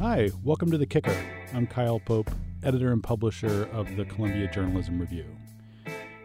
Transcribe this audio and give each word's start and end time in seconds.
Hi, 0.00 0.30
welcome 0.42 0.70
to 0.70 0.78
The 0.78 0.86
Kicker. 0.86 1.14
I'm 1.52 1.66
Kyle 1.66 2.00
Pope, 2.00 2.30
editor 2.62 2.90
and 2.90 3.02
publisher 3.02 3.68
of 3.70 3.96
the 3.96 4.06
Columbia 4.06 4.50
Journalism 4.50 4.98
Review. 4.98 5.26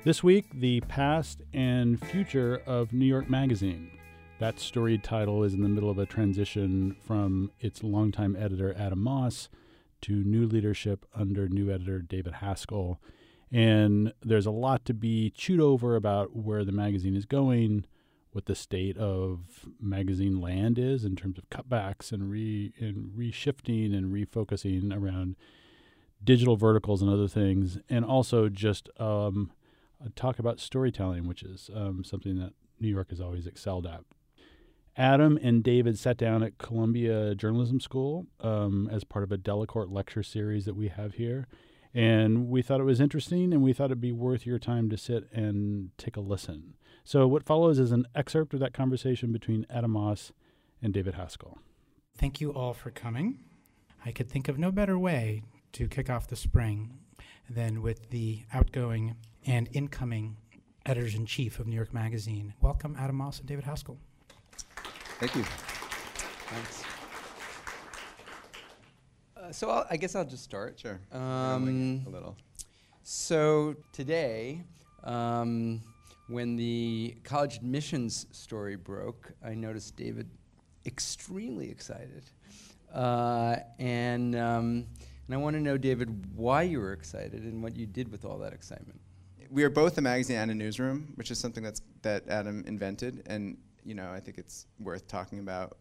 This 0.06 0.24
week, 0.24 0.46
the 0.54 0.80
past 0.88 1.42
and 1.54 2.00
future 2.00 2.62
of 2.66 2.94
New 2.94 3.04
York 3.04 3.30
Magazine. 3.30 3.92
That 4.40 4.62
storied 4.62 5.04
title 5.04 5.44
is 5.44 5.54
in 5.54 5.62
the 5.62 5.68
middle 5.68 5.90
of 5.90 6.00
a 6.00 6.06
transition 6.06 6.96
from 7.06 7.52
its 7.60 7.84
longtime 7.84 8.38
editor, 8.38 8.74
Adam 8.78 9.04
Moss, 9.04 9.50
to 10.04 10.24
new 10.24 10.48
leadership 10.48 11.06
under 11.14 11.50
new 11.50 11.70
editor 11.70 12.00
David 12.00 12.36
Haskell. 12.36 13.02
And 13.52 14.14
there's 14.22 14.46
a 14.46 14.52
lot 14.52 14.86
to 14.86 14.94
be 14.94 15.32
chewed 15.32 15.60
over 15.60 15.98
about 15.98 16.34
where 16.34 16.64
the 16.64 16.72
magazine 16.72 17.14
is 17.14 17.26
going, 17.26 17.86
what 18.36 18.48
the 18.48 18.54
state 18.54 18.98
of 18.98 19.66
magazine 19.80 20.42
land 20.42 20.78
is 20.78 21.06
in 21.06 21.16
terms 21.16 21.38
of 21.38 21.50
cutbacks 21.50 22.12
and 22.12 22.30
re 22.30 22.74
and 22.82 23.18
reshifting 23.18 23.98
and 23.98 24.14
refocusing 24.14 24.94
around 24.94 25.38
digital 26.22 26.58
verticals 26.58 27.02
and 27.02 27.10
other 27.10 27.30
things, 27.30 27.78
and 27.90 28.04
also 28.04 28.50
just 28.50 28.90
um, 29.00 29.54
talk 30.18 30.38
about 30.38 30.60
storytelling, 30.60 31.26
which 31.26 31.44
is 31.44 31.70
um, 31.74 32.04
something 32.04 32.38
that 32.38 32.52
New 32.78 32.90
York 32.90 33.10
has 33.10 33.22
always 33.22 33.48
excelled 33.48 33.88
at. 33.88 34.02
Adam 34.98 35.40
and 35.42 35.64
David 35.64 35.98
sat 35.98 36.18
down 36.18 36.44
at 36.44 36.58
Columbia 36.58 37.36
Journalism 37.36 37.80
School 37.80 38.28
um, 38.42 38.90
as 38.92 39.06
part 39.06 39.24
of 39.24 39.32
a 39.32 39.38
Delacorte 39.38 39.94
lecture 39.94 40.24
series 40.24 40.66
that 40.66 40.76
we 40.76 40.90
have 40.90 41.14
here. 41.14 41.48
And 41.96 42.50
we 42.50 42.62
thought 42.62 42.82
it 42.82 42.84
was 42.86 43.00
interesting, 43.00 43.54
and 43.54 43.64
we 43.64 43.72
thought 43.72 43.86
it'd 43.86 44.02
be 44.02 44.12
worth 44.12 44.46
your 44.46 44.60
time 44.60 44.90
to 44.90 44.98
sit 44.98 45.30
and 45.32 45.92
take 45.98 46.18
a 46.18 46.22
listen. 46.22 46.74
So, 47.06 47.26
what 47.26 47.46
follows 47.46 47.80
is 47.80 47.94
an 47.94 48.06
excerpt 48.14 48.54
of 48.54 48.60
that 48.60 48.74
conversation 48.74 49.32
between 49.32 49.66
Adam 49.70 49.92
Moss 49.92 50.34
and 50.82 50.94
David 50.94 51.16
Haskell. 51.16 51.58
Thank 52.18 52.42
you 52.42 52.52
all 52.52 52.74
for 52.74 52.92
coming. 52.92 53.40
I 54.04 54.12
could 54.12 54.30
think 54.30 54.50
of 54.50 54.60
no 54.60 54.72
better 54.72 55.00
way 55.00 55.44
to 55.72 55.88
kick 55.88 56.10
off 56.10 56.28
the 56.28 56.36
spring 56.36 56.98
than 57.50 57.82
with 57.82 58.10
the 58.10 58.44
outgoing 58.54 59.16
and 59.46 59.70
incoming 59.72 60.38
editors 60.86 61.16
in 61.16 61.26
chief 61.26 61.60
of 61.60 61.68
New 61.68 61.76
York 61.76 61.94
Magazine. 61.94 62.54
Welcome, 62.62 62.96
Adam 63.00 63.16
Moss 63.16 63.40
and 63.40 63.48
David 63.48 63.64
Haskell. 63.64 63.98
Thank 65.20 65.36
you. 65.36 65.44
Thanks. 65.44 66.85
Uh, 69.46 69.52
so 69.52 69.70
I'll, 69.70 69.86
I 69.90 69.98
guess 69.98 70.16
I'll 70.16 70.26
just 70.26 70.44
start. 70.44 70.80
Sure. 70.80 71.00
Um, 71.12 72.04
a 72.08 72.10
little. 72.10 72.36
So 73.04 73.76
today, 73.92 74.62
um, 75.04 75.82
when 76.28 76.56
the 76.56 77.16
college 77.24 77.58
admissions 77.58 78.26
story 78.32 78.76
broke, 78.76 79.32
I 79.44 79.54
noticed 79.54 79.96
David 79.96 80.30
extremely 80.86 81.70
excited. 81.70 82.24
Uh, 82.94 83.58
and, 83.78 84.36
um, 84.36 84.88
and 85.28 85.34
I 85.34 85.38
want 85.38 85.56
to 85.56 85.62
know, 85.62 85.78
David, 85.78 86.36
why 86.36 86.64
you 86.64 86.80
were 86.80 86.94
excited 86.94 87.44
and 87.44 87.62
what 87.62 87.76
you 87.76 87.86
did 87.86 88.12
with 88.12 88.26
all 88.26 88.40
that 88.40 88.54
excitement. 88.54 89.00
We 89.52 89.64
are 89.64 89.70
both 89.70 89.98
a 89.98 90.02
magazine 90.02 90.38
and 90.38 90.50
a 90.50 90.56
newsroom, 90.56 91.14
which 91.16 91.30
is 91.30 91.38
something 91.38 91.64
that's 91.64 91.82
that 92.02 92.28
Adam 92.28 92.64
invented, 92.66 93.22
and 93.28 93.58
you 93.86 93.94
know 93.94 94.12
I 94.12 94.20
think 94.20 94.40
it's 94.40 94.66
worth 94.80 95.08
talking 95.08 95.38
about 95.38 95.78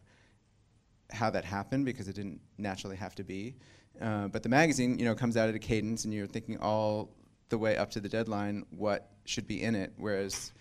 how 1.11 1.31
that 1.31 1.45
happened 1.45 1.85
because 1.85 2.09
it 2.09 2.15
didn't 2.15 2.41
naturally 2.59 2.97
have 2.97 3.15
to 3.15 3.25
be. 3.25 3.55
Uh, 4.01 4.29
but 4.29 4.43
the 4.43 4.49
magazine, 4.49 4.99
you 4.99 5.05
know, 5.05 5.15
comes 5.15 5.37
out 5.37 5.49
at 5.49 5.55
a 5.55 5.59
cadence, 5.59 6.05
and 6.05 6.13
you're 6.13 6.27
thinking 6.27 6.59
all 6.59 7.11
the 7.49 7.59
way 7.59 7.77
up 7.77 7.91
to 7.91 8.01
the 8.01 8.09
deadline 8.09 8.65
what 8.71 9.11
should 9.25 9.47
be 9.47 9.63
in 9.63 9.75
it, 9.75 9.93
whereas 9.97 10.53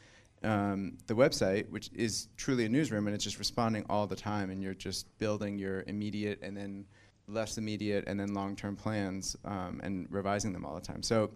um, 0.43 0.97
the 1.07 1.13
website, 1.13 1.69
which 1.69 1.89
is 1.93 2.27
truly 2.37 2.65
a 2.65 2.69
newsroom, 2.69 3.07
and 3.07 3.15
it's 3.15 3.23
just 3.23 3.39
responding 3.39 3.85
all 3.89 4.05
the 4.05 4.15
time, 4.15 4.49
and 4.49 4.61
you're 4.61 4.73
just 4.73 5.17
building 5.17 5.57
your 5.57 5.83
immediate 5.87 6.39
and 6.41 6.55
then 6.55 6.85
less 7.27 7.57
immediate 7.57 8.03
and 8.07 8.19
then 8.19 8.33
long-term 8.33 8.75
plans 8.75 9.35
um, 9.45 9.79
and 9.83 10.07
revising 10.09 10.51
them 10.51 10.65
all 10.65 10.75
the 10.75 10.81
time. 10.81 11.01
So, 11.01 11.31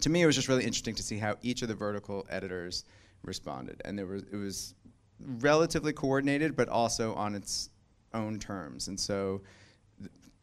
to 0.00 0.10
me, 0.10 0.22
it 0.22 0.26
was 0.26 0.36
just 0.36 0.48
really 0.48 0.64
interesting 0.64 0.94
to 0.94 1.02
see 1.02 1.16
how 1.16 1.36
each 1.40 1.62
of 1.62 1.68
the 1.68 1.74
vertical 1.74 2.26
editors 2.28 2.84
responded, 3.22 3.80
and 3.84 3.98
there 3.98 4.06
was 4.06 4.22
it 4.30 4.36
was 4.36 4.74
relatively 5.18 5.94
coordinated, 5.94 6.54
but 6.54 6.68
also 6.68 7.14
on 7.14 7.34
its 7.34 7.70
own 8.16 8.38
terms. 8.38 8.88
And 8.88 8.98
so, 8.98 9.42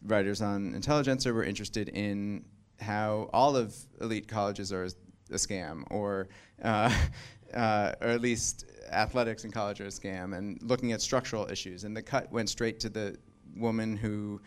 writers 0.06 0.42
on 0.42 0.74
Intelligencer 0.76 1.34
were 1.34 1.44
interested 1.44 1.90
in 1.90 2.46
how 2.80 3.30
all 3.34 3.56
of 3.56 3.76
elite 4.02 4.28
colleges 4.28 4.72
are 4.72 4.86
a 4.86 5.36
scam, 5.36 5.84
or 5.90 6.28
uh, 6.64 6.94
uh, 7.54 7.94
or 8.02 8.08
at 8.08 8.22
least 8.22 8.66
athletics 8.92 9.44
in 9.44 9.52
college 9.52 9.82
are 9.82 9.86
a 9.86 9.88
scam, 9.88 10.38
and 10.38 10.62
looking 10.62 10.92
at 10.92 11.02
structural 11.02 11.50
issues. 11.50 11.84
And 11.84 11.96
the 11.96 12.02
cut 12.02 12.32
went 12.32 12.50
straight 12.50 12.80
to 12.82 12.90
the 12.90 13.18
woman 13.56 13.98
who 13.98 14.42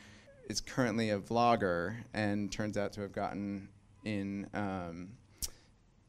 is 0.48 0.60
currently 0.60 1.10
a 1.10 1.18
vlogger 1.18 1.96
and 2.14 2.50
turns 2.52 2.76
out 2.76 2.92
to 2.94 3.00
have 3.00 3.12
gotten 3.12 3.68
in 4.04 4.48
um, 4.54 5.08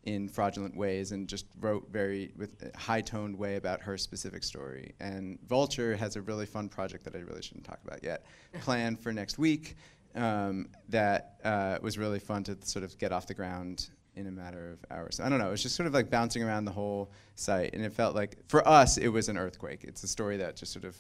in 0.07 0.29
fraudulent 0.29 0.75
ways 0.75 1.12
and 1.12 1.28
just 1.28 1.45
wrote 1.59 1.85
very 1.91 2.31
with 2.38 2.50
a 2.63 2.78
high-toned 2.78 3.38
way 3.38 3.57
about 3.57 3.81
her 3.81 3.97
specific 3.97 4.41
story. 4.41 4.94
And 5.01 5.38
Vulture 5.47 5.97
has 5.97 6.16
a 6.16 6.22
really 6.22 6.45
fun 6.45 6.69
project 6.69 7.03
that 7.03 7.13
I 7.13 7.19
really 7.19 7.41
shouldn't 7.41 7.66
talk 7.66 7.79
about 7.85 8.01
yet, 8.01 8.25
planned 8.62 9.01
for 9.01 9.12
next 9.12 9.38
week. 9.38 9.75
Um, 10.16 10.69
that 10.90 11.35
uh, 11.44 11.78
was 11.81 11.97
really 11.97 12.19
fun 12.19 12.44
to 12.45 12.57
sort 12.62 12.85
of 12.85 12.97
get 12.97 13.12
off 13.12 13.28
the 13.28 13.34
ground 13.34 13.90
in 14.16 14.28
a 14.28 14.31
matter 14.31 14.72
of 14.72 14.97
hours. 14.97 15.19
I 15.19 15.28
don't 15.28 15.40
know. 15.40 15.50
It 15.50 15.51
was 15.51 15.62
just 15.62 15.75
sort 15.75 15.88
of 15.88 15.94
like 15.94 16.09
bouncing 16.09 16.41
around 16.41 16.63
the 16.63 16.72
whole 16.72 17.12
site, 17.35 17.74
and 17.74 17.84
it 17.84 17.91
felt 17.91 18.16
like 18.16 18.38
for 18.47 18.66
us 18.68 18.97
it 18.97 19.09
was 19.09 19.28
an 19.28 19.38
earthquake. 19.38 19.84
It's 19.84 20.03
a 20.03 20.07
story 20.07 20.38
that 20.38 20.56
just 20.56 20.72
sort 20.72 20.85
of 20.85 20.95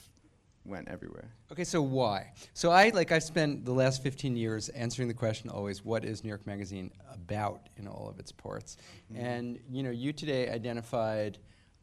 went 0.67 0.87
everywhere. 0.89 1.31
Okay, 1.51 1.63
so 1.63 1.81
why? 1.81 2.31
So 2.53 2.71
I 2.71 2.89
like 2.89 3.11
I've 3.11 3.23
spent 3.23 3.65
the 3.65 3.71
last 3.71 4.03
15 4.03 4.35
years 4.35 4.69
answering 4.69 5.07
the 5.07 5.13
question 5.13 5.49
always, 5.49 5.83
what 5.83 6.03
is 6.03 6.23
New 6.23 6.29
York 6.29 6.45
Magazine 6.45 6.91
about 7.13 7.69
in 7.77 7.87
all 7.87 8.09
of 8.09 8.19
its 8.19 8.31
parts? 8.31 8.77
Mm-hmm. 9.11 9.25
And 9.25 9.59
you 9.69 9.83
know, 9.83 9.91
you 9.91 10.13
today 10.13 10.49
identified 10.49 11.37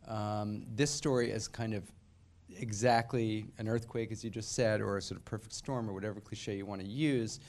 um, 0.07 0.67
this 0.75 0.91
story 0.91 1.33
as 1.33 1.49
kind 1.49 1.75
of 1.75 1.91
exactly 2.59 3.47
an 3.59 3.69
earthquake, 3.69 4.13
as 4.13 4.23
you 4.23 4.31
just 4.31 4.53
said, 4.53 4.81
or 4.81 4.99
a 4.99 5.03
sort 5.03 5.19
of 5.19 5.25
perfect 5.25 5.53
storm, 5.53 5.89
or 5.89 5.93
whatever 5.93 6.21
cliche 6.21 6.57
you 6.57 6.67
want 6.67 6.81
to 6.81 6.87
use, 6.87 7.41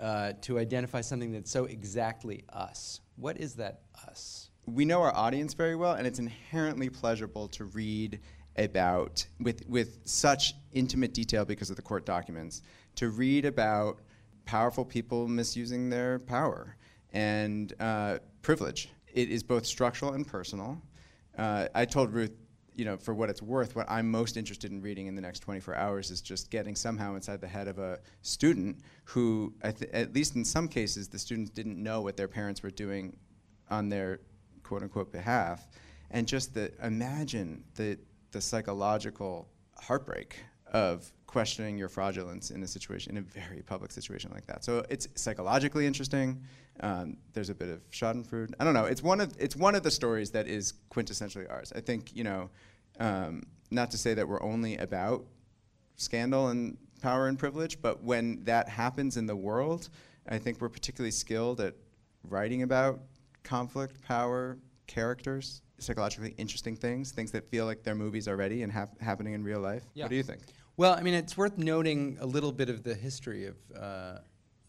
uh, 0.00 0.32
to 0.42 0.58
identify 0.58 1.00
something 1.00 1.32
that's 1.32 1.50
so 1.50 1.64
exactly 1.64 2.44
us. 2.52 3.00
What 3.16 3.38
is 3.38 3.54
that 3.54 3.80
us? 4.06 4.50
We 4.66 4.84
know 4.84 5.00
our 5.00 5.14
audience 5.14 5.54
very 5.54 5.76
well, 5.76 5.92
and 5.92 6.06
it's 6.06 6.18
inherently 6.18 6.90
pleasurable 6.90 7.48
to 7.48 7.64
read 7.64 8.20
about, 8.58 9.26
with, 9.40 9.66
with 9.68 10.00
such 10.04 10.54
intimate 10.72 11.14
detail 11.14 11.44
because 11.44 11.70
of 11.70 11.76
the 11.76 11.82
court 11.82 12.06
documents, 12.06 12.62
to 12.96 13.10
read 13.10 13.44
about 13.44 14.00
powerful 14.44 14.84
people 14.84 15.28
misusing 15.28 15.90
their 15.90 16.18
power 16.20 16.76
and 17.12 17.72
uh, 17.80 18.18
privilege. 18.42 18.88
It 19.12 19.30
is 19.30 19.42
both 19.42 19.66
structural 19.66 20.12
and 20.12 20.26
personal. 20.26 20.80
Uh, 21.36 21.68
I 21.74 21.84
told 21.84 22.12
Ruth 22.12 22.32
you 22.76 22.84
know, 22.84 22.96
for 22.98 23.14
what 23.14 23.30
it's 23.30 23.40
worth, 23.40 23.74
what 23.74 23.90
I'm 23.90 24.10
most 24.10 24.36
interested 24.36 24.70
in 24.70 24.82
reading 24.82 25.06
in 25.06 25.14
the 25.14 25.22
next 25.22 25.40
24 25.40 25.74
hours 25.74 26.10
is 26.10 26.20
just 26.20 26.50
getting 26.50 26.76
somehow 26.76 27.14
inside 27.14 27.40
the 27.40 27.48
head 27.48 27.68
of 27.68 27.78
a 27.78 27.98
student 28.20 28.80
who, 29.04 29.54
at 29.62 30.14
least 30.14 30.36
in 30.36 30.44
some 30.44 30.68
cases, 30.68 31.08
the 31.08 31.18
students 31.18 31.50
didn't 31.50 31.82
know 31.82 32.02
what 32.02 32.18
their 32.18 32.28
parents 32.28 32.62
were 32.62 32.70
doing 32.70 33.16
on 33.70 33.88
their 33.88 34.20
quote 34.62 34.82
unquote 34.82 35.10
behalf. 35.10 35.66
And 36.10 36.28
just 36.28 36.52
the, 36.52 36.70
imagine 36.82 37.64
the, 37.76 37.98
the 38.36 38.42
psychological 38.42 39.48
heartbreak 39.78 40.36
of 40.72 41.10
questioning 41.26 41.78
your 41.78 41.88
fraudulence 41.88 42.50
in 42.50 42.62
a 42.62 42.66
situation, 42.66 43.16
in 43.16 43.22
a 43.22 43.40
very 43.40 43.62
public 43.62 43.90
situation 43.90 44.30
like 44.34 44.46
that. 44.46 44.62
So 44.62 44.84
it's 44.90 45.08
psychologically 45.14 45.86
interesting. 45.86 46.42
Um, 46.80 47.16
there's 47.32 47.48
a 47.48 47.54
bit 47.54 47.70
of 47.70 47.90
Schadenfreude. 47.90 48.52
I 48.60 48.64
don't 48.64 48.74
know. 48.74 48.84
It's 48.84 49.02
one 49.02 49.22
of 49.22 49.34
it's 49.38 49.56
one 49.56 49.74
of 49.74 49.82
the 49.82 49.90
stories 49.90 50.30
that 50.32 50.46
is 50.48 50.74
quintessentially 50.90 51.50
ours. 51.50 51.72
I 51.74 51.80
think 51.80 52.14
you 52.14 52.24
know, 52.24 52.50
um, 53.00 53.44
not 53.70 53.90
to 53.92 53.98
say 53.98 54.12
that 54.12 54.28
we're 54.28 54.42
only 54.42 54.76
about 54.76 55.24
scandal 55.96 56.48
and 56.48 56.76
power 57.00 57.28
and 57.28 57.38
privilege, 57.38 57.80
but 57.80 58.02
when 58.02 58.44
that 58.44 58.68
happens 58.68 59.16
in 59.16 59.26
the 59.26 59.36
world, 59.36 59.88
I 60.28 60.36
think 60.36 60.60
we're 60.60 60.68
particularly 60.68 61.10
skilled 61.10 61.62
at 61.62 61.74
writing 62.22 62.62
about 62.62 63.00
conflict, 63.44 64.02
power, 64.02 64.58
characters, 64.86 65.62
psychologically 65.78 66.34
interesting 66.38 66.76
things, 66.76 67.12
things 67.12 67.30
that 67.32 67.48
feel 67.48 67.66
like 67.66 67.82
they're 67.82 67.94
movies 67.94 68.28
already 68.28 68.62
and 68.62 68.72
hap- 68.72 69.00
happening 69.00 69.34
in 69.34 69.42
real 69.42 69.60
life. 69.60 69.84
Yeah. 69.94 70.04
What 70.04 70.10
do 70.10 70.16
you 70.16 70.22
think? 70.22 70.40
Well, 70.76 70.92
I 70.92 71.02
mean, 71.02 71.14
it's 71.14 71.36
worth 71.36 71.58
noting 71.58 72.18
a 72.20 72.26
little 72.26 72.52
bit 72.52 72.68
of 72.68 72.82
the 72.82 72.94
history 72.94 73.46
of, 73.46 73.56
uh, 73.78 74.18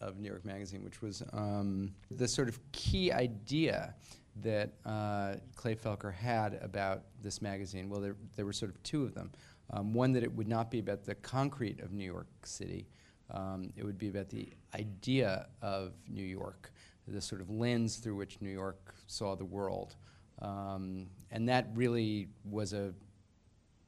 of 0.00 0.18
New 0.18 0.28
York 0.28 0.44
Magazine, 0.44 0.82
which 0.82 1.02
was 1.02 1.22
um, 1.32 1.92
the 2.10 2.26
sort 2.26 2.48
of 2.48 2.58
key 2.72 3.12
idea 3.12 3.94
that 4.42 4.72
uh, 4.86 5.34
Clay 5.56 5.74
Felker 5.74 6.12
had 6.12 6.58
about 6.62 7.02
this 7.22 7.42
magazine. 7.42 7.88
Well, 7.88 8.00
there, 8.00 8.16
there 8.36 8.46
were 8.46 8.52
sort 8.52 8.70
of 8.70 8.82
two 8.82 9.02
of 9.02 9.14
them. 9.14 9.32
Um, 9.70 9.92
one, 9.92 10.12
that 10.12 10.22
it 10.22 10.32
would 10.32 10.48
not 10.48 10.70
be 10.70 10.78
about 10.78 11.04
the 11.04 11.14
concrete 11.16 11.80
of 11.80 11.92
New 11.92 12.04
York 12.04 12.28
City, 12.44 12.88
um, 13.30 13.72
it 13.76 13.84
would 13.84 13.98
be 13.98 14.08
about 14.08 14.28
the 14.30 14.48
idea 14.74 15.48
of 15.60 15.92
New 16.08 16.24
York, 16.24 16.72
the 17.06 17.20
sort 17.20 17.40
of 17.40 17.50
lens 17.50 17.96
through 17.96 18.16
which 18.16 18.40
New 18.40 18.50
York 18.50 18.94
saw 19.06 19.34
the 19.34 19.44
world. 19.44 19.96
Um, 20.40 21.06
and 21.30 21.48
that 21.48 21.68
really 21.74 22.28
was 22.44 22.72
a 22.72 22.94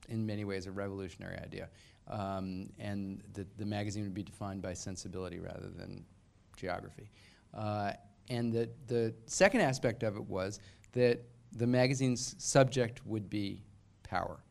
in 0.08 0.26
many 0.26 0.44
ways 0.44 0.66
a 0.66 0.72
revolutionary 0.72 1.38
idea. 1.38 1.68
Um, 2.08 2.70
and 2.78 3.22
the, 3.34 3.46
the 3.56 3.64
magazine 3.64 4.02
would 4.02 4.14
be 4.14 4.24
defined 4.24 4.60
by 4.60 4.74
sensibility 4.74 5.38
rather 5.38 5.68
than 5.68 6.04
geography. 6.56 7.10
Uh, 7.54 7.92
and 8.28 8.52
the, 8.52 8.68
the 8.88 9.14
second 9.26 9.60
aspect 9.60 10.02
of 10.02 10.16
it 10.16 10.24
was 10.24 10.60
that 10.92 11.22
the 11.52 11.66
magazine's 11.66 12.34
subject 12.38 13.04
would 13.06 13.30
be 13.30 13.62
power. 14.02 14.42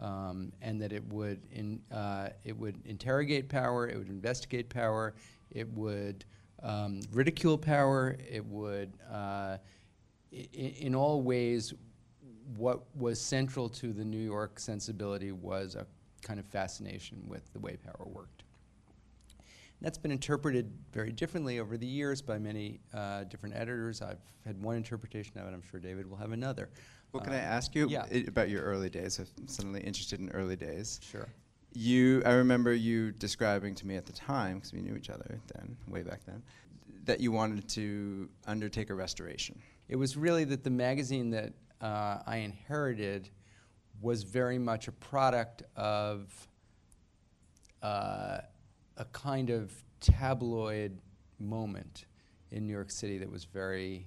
Um, 0.00 0.52
and 0.62 0.80
that 0.80 0.92
it 0.92 1.04
would, 1.12 1.40
in, 1.50 1.80
uh, 1.92 2.28
it 2.44 2.56
would 2.56 2.76
interrogate 2.86 3.48
power, 3.48 3.88
it 3.88 3.98
would 3.98 4.08
investigate 4.08 4.68
power, 4.68 5.14
it 5.50 5.68
would 5.72 6.24
um, 6.62 7.00
ridicule 7.12 7.58
power, 7.58 8.16
it 8.30 8.44
would, 8.46 8.92
uh, 9.10 9.56
in 10.32 10.94
all 10.94 11.22
ways, 11.22 11.74
what 12.56 12.82
was 12.96 13.20
central 13.20 13.68
to 13.68 13.92
the 13.92 14.04
New 14.04 14.18
York 14.22 14.58
sensibility 14.58 15.32
was 15.32 15.74
a 15.74 15.86
kind 16.22 16.40
of 16.40 16.46
fascination 16.46 17.22
with 17.26 17.50
the 17.52 17.58
way 17.58 17.76
power 17.76 18.06
worked. 18.06 18.42
That's 19.80 19.98
been 19.98 20.10
interpreted 20.10 20.72
very 20.92 21.12
differently 21.12 21.60
over 21.60 21.76
the 21.76 21.86
years 21.86 22.20
by 22.20 22.38
many 22.38 22.80
uh, 22.92 23.24
different 23.24 23.54
editors. 23.54 24.02
I've 24.02 24.18
had 24.44 24.60
one 24.60 24.76
interpretation 24.76 25.38
of 25.38 25.46
it. 25.46 25.54
I'm 25.54 25.62
sure 25.62 25.78
David 25.78 26.08
will 26.10 26.16
have 26.16 26.32
another. 26.32 26.68
Well, 27.12 27.22
can 27.22 27.32
I 27.32 27.38
Um, 27.38 27.44
ask 27.44 27.74
you 27.76 27.88
yeah. 27.88 28.04
i- 28.10 28.24
about 28.26 28.50
your 28.50 28.62
early 28.62 28.90
days? 28.90 29.20
I'm 29.20 29.46
suddenly 29.46 29.80
interested 29.80 30.18
in 30.18 30.30
early 30.30 30.56
days. 30.56 30.98
Sure. 31.02 31.28
You, 31.74 32.22
I 32.26 32.32
remember 32.32 32.72
you 32.74 33.12
describing 33.12 33.74
to 33.76 33.86
me 33.86 33.94
at 33.96 34.04
the 34.04 34.12
time, 34.12 34.56
because 34.56 34.72
we 34.72 34.80
knew 34.80 34.96
each 34.96 35.10
other 35.10 35.38
then, 35.54 35.76
way 35.86 36.02
back 36.02 36.24
then, 36.26 36.42
that 37.04 37.20
you 37.20 37.30
wanted 37.30 37.68
to 37.68 38.28
undertake 38.46 38.90
a 38.90 38.94
restoration. 38.94 39.60
It 39.88 39.96
was 39.96 40.16
really 40.16 40.44
that 40.44 40.64
the 40.64 40.70
magazine 40.70 41.30
that 41.30 41.54
uh, 41.80 42.18
I 42.26 42.38
inherited 42.38 43.30
was 44.00 44.22
very 44.22 44.58
much 44.58 44.86
a 44.86 44.92
product 44.92 45.62
of 45.76 46.30
uh, 47.82 48.38
a 48.96 49.04
kind 49.12 49.50
of 49.50 49.72
tabloid 50.00 51.00
moment 51.38 52.04
in 52.50 52.66
New 52.66 52.72
York 52.72 52.90
City 52.90 53.18
that 53.18 53.30
was 53.30 53.44
very 53.44 54.06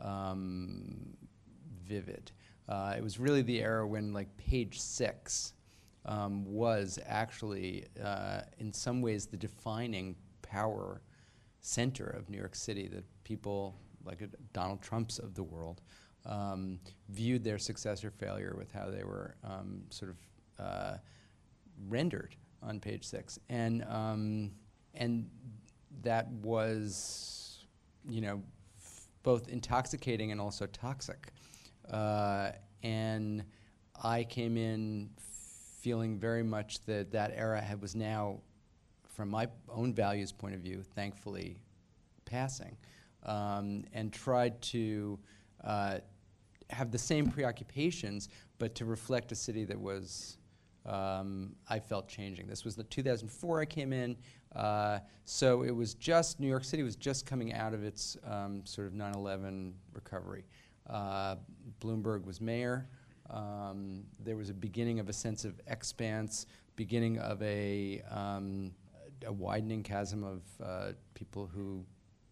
um, 0.00 1.16
vivid. 1.84 2.32
Uh, 2.68 2.94
it 2.96 3.02
was 3.02 3.18
really 3.18 3.42
the 3.42 3.60
era 3.60 3.86
when, 3.86 4.12
like, 4.12 4.34
Page 4.36 4.80
Six 4.80 5.54
um, 6.04 6.44
was 6.44 6.98
actually, 7.06 7.84
uh, 8.02 8.40
in 8.58 8.72
some 8.72 9.00
ways, 9.02 9.26
the 9.26 9.36
defining 9.36 10.16
power 10.42 11.00
center 11.60 12.06
of 12.06 12.28
New 12.28 12.38
York 12.38 12.54
City. 12.54 12.88
That 12.88 13.04
people 13.24 13.76
like 14.04 14.22
uh, 14.22 14.26
Donald 14.52 14.82
Trumps 14.82 15.18
of 15.18 15.34
the 15.34 15.42
world 15.42 15.80
um, 16.26 16.78
viewed 17.08 17.42
their 17.44 17.58
success 17.58 18.04
or 18.04 18.10
failure 18.10 18.54
with 18.56 18.72
how 18.72 18.90
they 18.90 19.04
were 19.04 19.36
um, 19.44 19.82
sort 19.90 20.10
of 20.10 20.64
uh, 20.64 20.96
rendered 21.88 22.36
on 22.62 22.78
page 22.78 23.04
six, 23.04 23.38
and 23.48 23.84
um, 23.88 24.52
and 24.94 25.28
that 26.02 26.28
was, 26.28 27.66
you 28.08 28.20
know, 28.20 28.42
both 29.22 29.48
intoxicating 29.48 30.32
and 30.32 30.40
also 30.40 30.66
toxic. 30.66 31.32
Uh, 31.90 32.52
and 32.82 33.44
I 34.02 34.24
came 34.24 34.56
in 34.56 35.10
feeling 35.80 36.18
very 36.18 36.42
much 36.42 36.84
that 36.86 37.10
that 37.12 37.32
era 37.34 37.60
had, 37.60 37.80
was 37.80 37.94
now, 37.94 38.40
from 39.14 39.28
my 39.28 39.48
own 39.68 39.92
values 39.92 40.32
point 40.32 40.54
of 40.54 40.60
view, 40.60 40.82
thankfully 40.94 41.58
passing, 42.24 42.76
um, 43.24 43.84
and 43.92 44.12
tried 44.12 44.60
to 44.62 45.18
uh, 45.64 45.98
have 46.70 46.90
the 46.90 46.98
same 46.98 47.28
preoccupations, 47.30 48.28
but 48.58 48.74
to 48.76 48.84
reflect 48.84 49.32
a 49.32 49.34
city 49.34 49.64
that 49.64 49.78
was, 49.78 50.38
um, 50.86 51.54
I 51.68 51.78
felt 51.78 52.08
changing. 52.08 52.46
This 52.46 52.64
was 52.64 52.74
the 52.74 52.84
2004 52.84 53.60
I 53.60 53.64
came 53.64 53.92
in, 53.92 54.16
uh, 54.56 55.00
so 55.24 55.62
it 55.62 55.70
was 55.70 55.94
just 55.94 56.40
New 56.40 56.48
York 56.48 56.64
City 56.64 56.82
was 56.82 56.96
just 56.96 57.26
coming 57.26 57.52
out 57.54 57.74
of 57.74 57.84
its 57.84 58.16
um, 58.24 58.64
sort 58.64 58.86
of 58.86 58.94
9/11 58.94 59.72
recovery. 59.92 60.44
Uh, 60.88 61.36
Bloomberg 61.80 62.24
was 62.24 62.40
mayor. 62.40 62.88
Um, 63.30 64.04
there 64.20 64.36
was 64.36 64.50
a 64.50 64.54
beginning 64.54 64.98
of 65.00 65.08
a 65.08 65.12
sense 65.12 65.44
of 65.44 65.60
expanse, 65.66 66.46
beginning 66.76 67.18
of 67.18 67.40
a, 67.42 68.02
um, 68.10 68.72
a 69.26 69.32
widening 69.32 69.82
chasm 69.82 70.24
of 70.24 70.42
uh, 70.62 70.92
people 71.14 71.46
who 71.46 71.84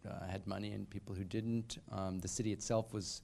uh, 0.09 0.27
had 0.27 0.47
money 0.47 0.73
and 0.73 0.89
people 0.89 1.15
who 1.15 1.25
didn't. 1.25 1.79
Um, 1.93 2.19
the 2.19 2.29
city 2.29 2.53
itself 2.53 2.93
was 2.93 3.23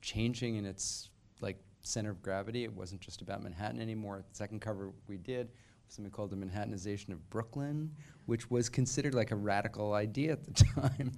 changing 0.00 0.56
in 0.56 0.66
its 0.66 1.10
like 1.40 1.58
center 1.82 2.10
of 2.10 2.22
gravity. 2.22 2.64
It 2.64 2.72
wasn't 2.72 3.00
just 3.00 3.22
about 3.22 3.42
Manhattan 3.42 3.80
anymore. 3.80 4.24
The 4.28 4.36
second 4.36 4.60
cover 4.60 4.90
we 5.06 5.18
did 5.18 5.48
was 5.86 5.94
something 5.94 6.10
called 6.10 6.30
the 6.30 6.36
Manhattanization 6.36 7.12
of 7.12 7.28
Brooklyn, 7.30 7.90
which 8.26 8.50
was 8.50 8.68
considered 8.68 9.14
like 9.14 9.30
a 9.30 9.36
radical 9.36 9.94
idea 9.94 10.32
at 10.32 10.44
the 10.44 10.52
time, 10.80 11.12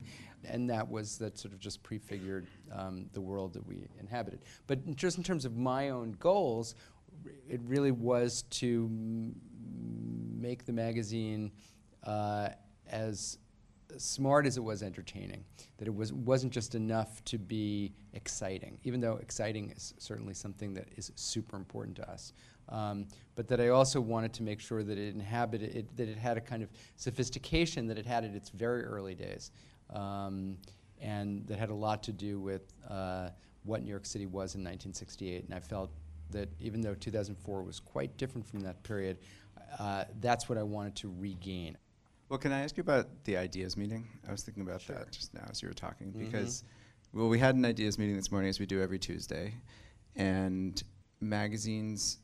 and 0.45 0.69
that 0.71 0.89
was 0.89 1.19
that 1.19 1.39
sort 1.39 1.55
of 1.55 1.61
just 1.61 1.83
prefigured 1.83 2.47
um, 2.73 3.07
the 3.13 3.21
world 3.21 3.53
that 3.55 3.67
we 3.67 3.87
inhabited. 4.01 4.41
But 4.67 4.81
in- 4.87 4.97
just 4.97 5.19
in 5.19 5.25
terms 5.25 5.45
of 5.45 5.57
my 5.57 5.91
own 5.91 6.17
goals, 6.19 6.75
it 7.49 7.61
really 7.65 7.93
was 7.93 8.43
to 8.43 8.91
make 10.39 10.65
the 10.65 10.73
magazine 10.73 11.51
uh, 12.05 12.51
as 12.89 13.39
smart 13.99 14.47
as 14.47 14.57
it 14.57 14.65
was 14.65 14.83
entertaining. 14.83 15.45
That 15.79 15.89
it 15.89 15.95
was 15.95 16.13
wasn't 16.13 16.53
just 16.53 16.75
enough 16.75 17.25
to 17.27 17.39
be 17.39 17.93
exciting, 18.13 18.79
even 18.85 19.01
though 19.01 19.17
exciting 19.17 19.71
is 19.71 19.95
certainly 19.99 20.35
something 20.35 20.75
that 20.75 20.89
is 20.97 21.13
super 21.15 21.57
important 21.57 21.97
to 21.97 22.11
us. 22.11 22.33
Um, 22.69 23.07
but 23.37 23.47
that 23.49 23.61
I 23.61 23.69
also 23.69 24.01
wanted 24.01 24.33
to 24.35 24.43
make 24.43 24.61
sure 24.61 24.83
that 24.83 24.99
it 24.99 25.15
inhabited 25.15 25.77
it, 25.77 25.97
that 25.97 26.09
it 26.09 26.19
had 26.19 26.37
a 26.37 26.41
kind 26.41 26.63
of 26.63 26.71
sophistication 26.97 27.87
that 27.87 27.99
it 27.99 28.07
had 28.07 28.25
at 28.25 28.35
its 28.35 28.51
very 28.51 28.83
early 28.85 29.15
days, 29.15 29.53
um, 29.91 30.59
and 31.01 31.47
that 31.47 31.59
had 31.59 31.71
a 31.71 31.75
lot 31.75 32.03
to 32.05 32.13
do 32.13 32.41
with 32.41 32.73
uh, 32.89 33.29
what 33.65 33.83
New 33.83 33.91
York 33.91 34.07
City 34.07 34.27
was 34.27 34.55
in 34.55 34.63
1968. 34.63 35.45
And 35.45 35.55
I 35.55 35.61
felt 35.61 35.91
that 36.31 36.49
even 36.61 36.81
though 36.81 36.95
2004 36.95 37.63
was 37.63 37.79
quite 37.79 38.17
different 38.17 38.47
from 38.47 38.61
that 38.61 38.83
period, 38.83 39.19
uh, 39.79 40.05
that's 40.21 40.49
what 40.49 40.59
I 40.59 40.63
wanted 40.63 40.97
to 40.97 41.15
regain. 41.19 41.77
Well, 42.29 42.39
can 42.39 42.53
I 42.53 42.61
ask 42.63 42.77
you 42.77 42.81
about 42.81 43.25
the 43.25 43.37
ideas 43.37 43.77
meeting? 43.77 44.09
I 44.27 44.33
was 44.33 44.43
thinking 44.43 44.63
about 44.63 44.81
Sure. 44.81 44.97
that 44.97 45.13
just 45.13 45.33
now 45.33 45.47
as 45.49 45.63
you 45.63 45.69
were 45.69 45.75
talking 45.75 46.13
Mhm. 46.13 46.19
because, 46.19 46.65
well, 47.13 47.29
we 47.29 47.39
had 47.39 47.55
an 47.55 47.65
ideas 47.65 47.99
meeting 47.99 48.17
this 48.17 48.31
morning 48.33 48.49
as 48.51 48.59
we 48.59 48.67
do 48.67 48.81
every 48.83 48.99
Tuesday, 48.99 49.55
and 50.17 50.83
magazines, 51.21 52.19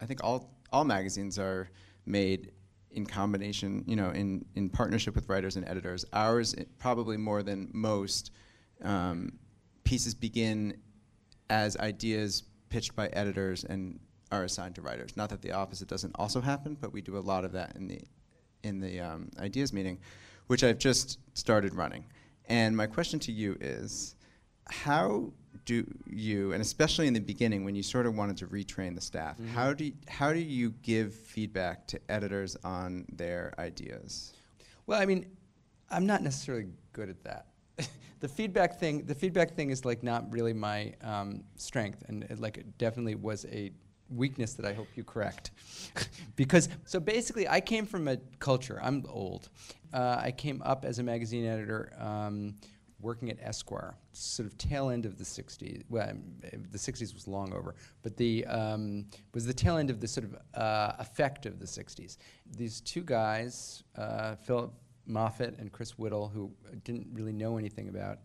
I 0.00 0.06
think 0.06 0.22
all 0.22 0.56
all 0.72 0.84
magazines 0.84 1.36
are 1.38 1.68
made 2.06 2.52
in 2.92 3.04
combination, 3.04 3.82
you 3.88 3.96
know, 3.96 4.10
in 4.10 4.44
in 4.54 4.68
partnership 4.68 5.14
with 5.14 5.28
writers 5.28 5.56
and 5.56 5.66
editors. 5.66 6.04
Ours, 6.12 6.54
i- 6.56 6.64
probably 6.78 7.16
more 7.16 7.42
than 7.42 7.70
most, 7.72 8.30
um, 8.82 9.38
pieces 9.84 10.14
begin 10.14 10.80
as 11.48 11.76
ideas 11.78 12.42
pitched 12.68 12.94
by 12.94 13.08
editors 13.08 13.64
and 13.64 13.98
are 14.30 14.44
assigned 14.44 14.76
to 14.76 14.82
writers. 14.82 15.16
Not 15.16 15.30
that 15.30 15.42
the 15.42 15.50
opposite 15.50 15.88
doesn't 15.88 16.14
also 16.16 16.40
happen, 16.40 16.76
but 16.76 16.92
we 16.92 17.00
do 17.02 17.16
a 17.16 17.20
lot 17.20 17.44
of 17.44 17.50
that 17.52 17.74
in 17.74 17.88
the 17.88 18.00
in 18.62 18.80
the 18.80 19.00
um, 19.00 19.28
ideas 19.38 19.72
meeting, 19.72 19.98
which 20.46 20.64
I've 20.64 20.78
just 20.78 21.18
started 21.34 21.74
running. 21.74 22.04
And 22.48 22.76
my 22.76 22.86
question 22.86 23.18
to 23.20 23.32
you 23.32 23.56
is, 23.60 24.14
how 24.68 25.32
do 25.64 25.84
you, 26.06 26.52
and 26.52 26.62
especially 26.62 27.06
in 27.06 27.14
the 27.14 27.20
beginning 27.20 27.64
when 27.64 27.74
you 27.74 27.82
sort 27.82 28.06
of 28.06 28.16
wanted 28.16 28.36
to 28.38 28.46
retrain 28.46 28.94
the 28.94 29.00
staff, 29.00 29.38
Mhm. 29.38 29.48
how 29.48 29.72
do 29.72 29.84
you, 29.84 29.92
how 30.08 30.32
do 30.32 30.38
you 30.38 30.70
give 30.82 31.14
feedback 31.14 31.86
to 31.88 32.00
editors 32.08 32.56
on 32.64 33.06
their 33.12 33.54
ideas? 33.58 34.32
Well, 34.86 35.00
I 35.00 35.06
mean, 35.06 35.26
I'm 35.90 36.06
not 36.06 36.22
necessarily 36.22 36.66
good 36.92 37.08
at 37.08 37.22
that. 37.24 37.46
the 38.20 38.28
feedback 38.28 38.78
thing, 38.78 39.04
the 39.06 39.14
feedback 39.14 39.54
thing 39.54 39.70
is 39.70 39.84
like 39.84 40.02
not 40.02 40.32
really 40.32 40.52
my 40.52 40.94
um, 41.02 41.42
strength, 41.56 42.04
and 42.08 42.24
it, 42.24 42.38
like 42.40 42.58
it 42.58 42.78
definitely 42.78 43.14
was 43.14 43.44
a 43.46 43.70
weakness 44.10 44.54
that 44.54 44.66
I 44.66 44.72
hope 44.72 44.88
you 44.94 45.04
correct. 45.04 45.50
because 46.36 46.68
so 46.84 47.00
basically, 47.00 47.48
I 47.48 47.60
came 47.60 47.86
from 47.86 48.08
a 48.08 48.16
culture. 48.38 48.78
I'm 48.82 49.04
old. 49.08 49.48
Uh, 49.92 50.16
I 50.20 50.30
came 50.30 50.62
up 50.64 50.84
as 50.84 50.98
a 50.98 51.02
magazine 51.02 51.46
editor. 51.46 51.92
Um, 51.98 52.54
Working 53.02 53.30
at 53.30 53.38
Esquire, 53.40 53.94
sort 54.12 54.46
of 54.46 54.58
tail 54.58 54.90
end 54.90 55.06
of 55.06 55.16
the 55.16 55.24
'60s. 55.24 55.84
Well, 55.88 56.10
um, 56.10 56.22
the 56.70 56.76
'60s 56.76 57.14
was 57.14 57.26
long 57.26 57.50
over, 57.54 57.74
but 58.02 58.14
the 58.18 58.44
um, 58.44 59.06
was 59.32 59.46
the 59.46 59.54
tail 59.54 59.78
end 59.78 59.88
of 59.88 60.00
the 60.00 60.06
sort 60.06 60.26
of 60.26 60.36
uh, 60.52 60.92
effect 60.98 61.46
of 61.46 61.58
the 61.58 61.64
'60s. 61.64 62.18
These 62.58 62.82
two 62.82 63.02
guys, 63.02 63.84
uh, 63.96 64.34
Philip 64.34 64.74
Moffitt 65.06 65.56
and 65.58 65.72
Chris 65.72 65.98
Whittle, 65.98 66.28
who 66.28 66.52
didn't 66.84 67.06
really 67.10 67.32
know 67.32 67.56
anything 67.56 67.88
about 67.88 68.18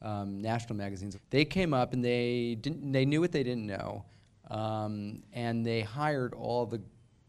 um, 0.00 0.40
national 0.40 0.76
magazines, 0.76 1.16
they 1.28 1.44
came 1.44 1.74
up 1.74 1.92
and 1.92 2.02
they 2.02 2.56
didn't. 2.60 2.90
They 2.90 3.04
knew 3.04 3.20
what 3.20 3.32
they 3.32 3.42
didn't 3.42 3.66
know, 3.66 4.06
um, 4.50 5.22
and 5.32 5.64
they 5.64 5.80
hired 5.80 6.34
all 6.34 6.66
the 6.66 6.80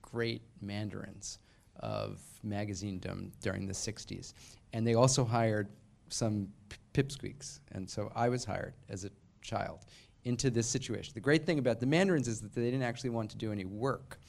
great 0.01 0.41
mandarins 0.61 1.39
of 1.79 2.21
magazinedom 2.45 3.31
during 3.41 3.65
the 3.65 3.73
'60s, 3.73 4.33
and 4.73 4.85
they 4.85 4.93
also 4.95 5.23
hired 5.23 5.69
some 6.09 6.47
pipsqueaks. 6.93 7.59
And 7.71 7.89
so 7.89 8.11
I 8.15 8.29
was 8.29 8.45
hired 8.45 8.73
as 8.89 9.03
a 9.03 9.09
child 9.41 9.85
into 10.25 10.49
this 10.49 10.67
situation. 10.67 11.11
The 11.13 11.19
great 11.19 11.45
thing 11.45 11.59
about 11.59 11.79
the 11.79 11.85
Mandarins 11.85 12.27
is 12.27 12.39
that 12.41 12.53
they 12.53 12.63
didn't 12.63 12.83
actually 12.83 13.09
want 13.09 13.29
to 13.31 13.37
do 13.37 13.51
any 13.51 13.65
work. 13.65 14.19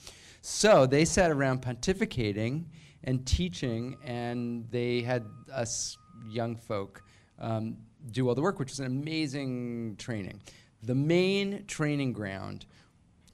So 0.41 0.87
they 0.87 1.05
sat 1.05 1.31
around 1.31 1.63
pontificating 1.63 2.65
and 3.05 3.25
teaching, 3.27 3.97
and 4.05 4.67
they 4.71 5.03
had 5.03 5.25
us 5.53 5.97
young 6.27 6.57
folk 6.57 7.03
um, 7.39 7.77
do 8.11 8.29
all 8.29 8.35
the 8.35 8.43
work, 8.43 8.59
which 8.59 8.71
was 8.71 8.81
an 8.81 8.87
amazing 8.87 9.97
training. 9.97 10.41
The 10.85 10.95
main 10.95 11.65
training 11.67 12.13
ground 12.13 12.67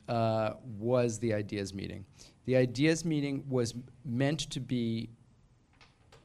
uh, 0.08 0.54
was 0.78 1.18
the 1.18 1.34
ideas 1.34 1.74
meeting. 1.74 2.04
The 2.44 2.56
ideas 2.56 3.04
meeting 3.04 3.44
was 3.48 3.74
meant 4.04 4.50
to 4.50 4.60
be 4.60 5.10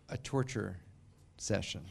a 0.09 0.17
torture 0.17 0.77
session. 1.37 1.81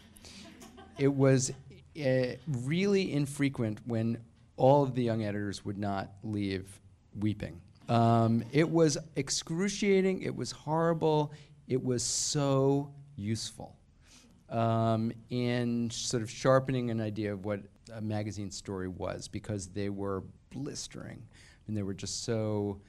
it 0.98 1.12
was 1.12 1.52
uh, 2.00 2.26
really 2.46 3.12
infrequent 3.12 3.80
when 3.86 4.18
all 4.56 4.82
of 4.82 4.94
the 4.94 5.02
young 5.02 5.24
editors 5.24 5.64
would 5.64 5.78
not 5.78 6.10
leave 6.22 6.80
weeping. 7.18 7.60
Um, 7.88 8.44
it 8.52 8.68
was 8.68 8.96
excruciating, 9.16 10.22
it 10.22 10.34
was 10.34 10.52
horrible, 10.52 11.32
it 11.68 11.82
was 11.82 12.02
so 12.02 12.92
useful 13.16 13.76
um, 14.48 15.12
in 15.30 15.90
sort 15.90 16.22
of 16.22 16.30
sharpening 16.30 16.90
an 16.90 17.00
idea 17.00 17.32
of 17.32 17.44
what 17.44 17.60
a 17.92 18.00
magazine 18.00 18.50
story 18.50 18.88
was 18.88 19.28
because 19.28 19.68
they 19.68 19.88
were 19.88 20.22
blistering 20.50 21.22
and 21.66 21.76
they 21.76 21.82
were 21.82 21.94
just 21.94 22.24
so 22.24 22.80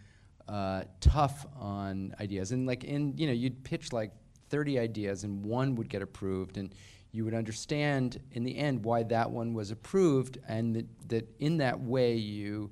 uh, 0.47 0.83
tough 0.99 1.45
on 1.59 2.13
ideas. 2.19 2.51
And 2.51 2.67
like 2.67 2.83
in, 2.83 3.17
you 3.17 3.27
know, 3.27 3.33
you'd 3.33 3.63
pitch 3.63 3.91
like 3.93 4.11
30 4.49 4.79
ideas 4.79 5.23
and 5.23 5.43
one 5.43 5.75
would 5.75 5.89
get 5.89 6.01
approved 6.01 6.57
and 6.57 6.73
you 7.11 7.23
would 7.23 7.33
understand 7.33 8.19
in 8.33 8.43
the 8.43 8.57
end 8.57 8.83
why 8.83 9.03
that 9.03 9.29
one 9.29 9.53
was 9.53 9.71
approved 9.71 10.37
and 10.47 10.75
that, 10.75 11.09
that 11.09 11.35
in 11.39 11.57
that 11.57 11.79
way 11.79 12.15
you 12.15 12.69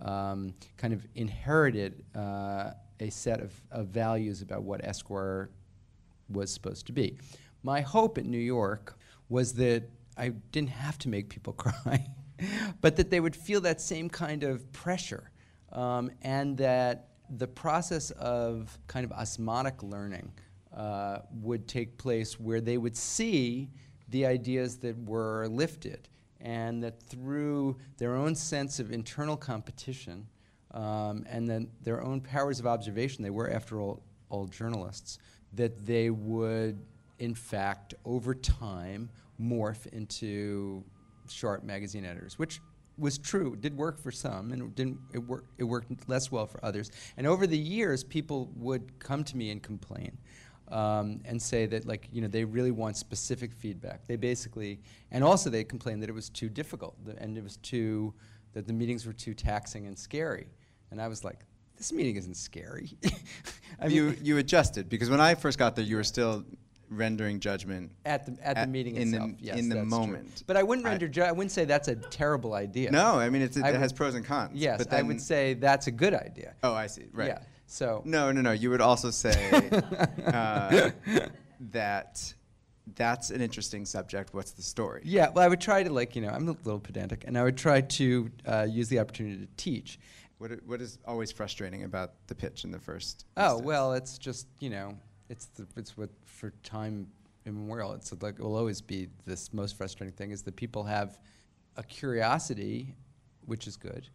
um, 0.00 0.54
kind 0.76 0.92
of 0.92 1.06
inherited 1.14 2.02
uh, 2.16 2.70
a 3.00 3.10
set 3.10 3.40
of, 3.40 3.52
of 3.70 3.88
values 3.88 4.42
about 4.42 4.62
what 4.62 4.84
Esquire 4.84 5.50
was 6.28 6.50
supposed 6.50 6.86
to 6.86 6.92
be. 6.92 7.16
My 7.62 7.80
hope 7.80 8.18
at 8.18 8.24
New 8.24 8.38
York 8.38 8.96
was 9.28 9.52
that 9.54 9.88
I 10.16 10.28
didn't 10.28 10.70
have 10.70 10.98
to 10.98 11.08
make 11.08 11.28
people 11.28 11.52
cry, 11.64 12.06
but 12.80 12.96
that 12.96 13.10
they 13.10 13.20
would 13.20 13.36
feel 13.36 13.60
that 13.62 13.80
same 13.80 14.08
kind 14.08 14.44
of 14.44 14.70
pressure 14.72 15.30
um, 15.72 16.10
and 16.22 16.56
that 16.58 17.08
the 17.30 17.46
process 17.46 18.10
of 18.12 18.78
kind 18.86 19.04
of 19.04 19.12
osmotic 19.12 19.82
learning 19.82 20.32
uh, 20.76 21.18
would 21.40 21.66
take 21.66 21.98
place 21.98 22.38
where 22.38 22.60
they 22.60 22.78
would 22.78 22.96
see 22.96 23.70
the 24.08 24.26
ideas 24.26 24.78
that 24.78 24.98
were 25.04 25.46
lifted 25.48 26.08
and 26.40 26.82
that 26.82 27.02
through 27.02 27.76
their 27.98 28.14
own 28.16 28.34
sense 28.34 28.78
of 28.80 28.90
internal 28.90 29.36
competition 29.36 30.26
um, 30.72 31.24
and 31.28 31.48
then 31.48 31.68
their 31.82 32.02
own 32.02 32.20
powers 32.20 32.58
of 32.58 32.66
observation, 32.66 33.22
they 33.22 33.30
were, 33.30 33.50
after 33.50 33.80
all, 33.80 34.02
all 34.30 34.46
journalists, 34.46 35.18
that 35.52 35.84
they 35.84 36.10
would, 36.10 36.78
in 37.18 37.34
fact, 37.34 37.94
over 38.04 38.34
time, 38.34 39.10
morph 39.42 39.86
into 39.88 40.84
sharp 41.28 41.64
magazine 41.64 42.04
editors, 42.04 42.38
which 42.38 42.60
was 42.98 43.18
true, 43.18 43.54
It 43.54 43.60
did 43.60 43.76
work 43.76 43.98
for 43.98 44.10
some, 44.10 44.52
and 44.52 44.62
it 44.62 44.74
didn't 44.74 44.98
it 45.12 45.18
worked 45.18 45.48
it 45.58 45.64
worked 45.64 46.08
less 46.08 46.30
well 46.30 46.46
for 46.46 46.64
others. 46.64 46.90
And 47.16 47.26
over 47.26 47.46
the 47.46 47.58
years, 47.58 48.04
people 48.04 48.50
would 48.56 48.98
come 48.98 49.24
to 49.24 49.36
me 49.36 49.50
and 49.50 49.62
complain. 49.62 50.16
Um, 50.68 51.20
and 51.26 51.42
say 51.42 51.66
that 51.66 51.86
like 51.86 52.08
you 52.12 52.22
know 52.22 52.28
they 52.28 52.44
really 52.44 52.70
want 52.70 52.96
specific 52.96 53.52
feedback. 53.52 54.06
They 54.06 54.16
basically 54.16 54.80
and 55.10 55.22
also 55.22 55.50
they 55.50 55.64
complained 55.64 56.02
that 56.02 56.08
it 56.08 56.14
was 56.14 56.30
too 56.30 56.48
difficult 56.48 56.96
and 57.18 57.36
it 57.36 57.42
was 57.42 57.58
too 57.58 58.14
that 58.54 58.66
the 58.66 58.72
meetings 58.72 59.04
were 59.04 59.12
too 59.12 59.34
taxing 59.34 59.86
and 59.86 59.98
scary. 59.98 60.46
And 60.90 61.00
I 61.00 61.08
was 61.08 61.24
like, 61.24 61.40
this 61.76 61.92
meeting 61.92 62.16
isn't 62.16 62.36
scary. 62.36 62.96
I 63.80 63.88
mean, 63.88 63.96
you 63.96 64.16
you 64.22 64.38
adjusted 64.38 64.88
because 64.88 65.10
when 65.10 65.20
I 65.20 65.34
first 65.34 65.58
got 65.58 65.76
there, 65.76 65.84
you 65.84 65.96
were 65.96 66.04
still 66.04 66.44
rendering 66.96 67.40
judgment 67.40 67.92
at 68.04 68.26
the 68.26 68.46
at, 68.46 68.56
at 68.56 68.66
the 68.66 68.70
meeting 68.70 68.96
in 68.96 69.08
itself. 69.08 69.30
the 69.38 69.44
yes, 69.44 69.58
in 69.58 69.68
the 69.68 69.84
moment. 69.84 70.36
True. 70.36 70.44
But 70.46 70.56
I 70.56 70.62
wouldn't 70.62 70.86
I- 70.86 70.90
render. 70.90 71.08
Ju- 71.08 71.22
I 71.22 71.32
wouldn't 71.32 71.52
say 71.52 71.64
that's 71.64 71.88
a 71.88 71.96
terrible 71.96 72.54
idea. 72.54 72.90
No, 72.90 73.18
I 73.18 73.30
mean 73.30 73.42
it's, 73.42 73.56
it 73.56 73.64
I 73.64 73.72
has 73.72 73.92
pros 73.92 74.14
and 74.14 74.24
cons. 74.24 74.52
Yes, 74.54 74.78
but 74.78 74.92
I 74.92 75.02
would 75.02 75.20
say 75.20 75.54
that's 75.54 75.86
a 75.86 75.92
good 75.92 76.14
idea. 76.14 76.54
Oh, 76.62 76.74
I 76.74 76.86
see. 76.86 77.06
Right. 77.12 77.28
Yeah. 77.28 77.38
So. 77.66 78.02
No, 78.04 78.30
no, 78.32 78.42
no. 78.42 78.52
You 78.52 78.68
would 78.70 78.82
also 78.82 79.10
say 79.10 79.70
uh, 80.26 80.90
that 81.70 82.34
that's 82.96 83.30
an 83.30 83.40
interesting 83.40 83.86
subject. 83.86 84.34
What's 84.34 84.50
the 84.52 84.62
story? 84.62 85.02
Yeah, 85.04 85.30
well, 85.30 85.44
I 85.44 85.48
would 85.48 85.60
try 85.60 85.82
to 85.82 85.92
like 85.92 86.14
you 86.16 86.22
know 86.22 86.28
I'm 86.28 86.48
a 86.48 86.52
little 86.64 86.80
pedantic, 86.80 87.24
and 87.26 87.38
I 87.38 87.42
would 87.44 87.56
try 87.56 87.80
to 87.80 88.30
uh, 88.46 88.66
use 88.68 88.88
the 88.88 88.98
opportunity 88.98 89.38
to 89.46 89.48
teach. 89.56 89.98
What, 90.38 90.50
what 90.66 90.80
is 90.82 90.98
always 91.06 91.30
frustrating 91.30 91.84
about 91.84 92.14
the 92.26 92.34
pitch 92.34 92.64
in 92.64 92.72
the 92.72 92.78
first? 92.80 93.26
Oh 93.36 93.44
instance? 93.44 93.66
well, 93.66 93.92
it's 93.92 94.18
just 94.18 94.48
you 94.58 94.70
know 94.70 94.98
it's 95.32 95.46
the 95.46 95.66
it's 95.76 95.96
what 95.96 96.10
for 96.26 96.50
time 96.62 97.08
immemorial. 97.46 97.94
It's 97.94 98.12
like 98.22 98.38
it 98.38 98.42
will 98.42 98.54
always 98.54 98.80
be 98.80 99.08
this 99.24 99.52
most 99.52 99.76
frustrating 99.76 100.14
thing 100.14 100.30
is 100.30 100.42
that 100.42 100.54
people 100.54 100.84
have 100.84 101.18
a 101.76 101.82
curiosity, 101.82 102.94
which 103.46 103.66
is 103.66 103.76
good, 103.76 104.06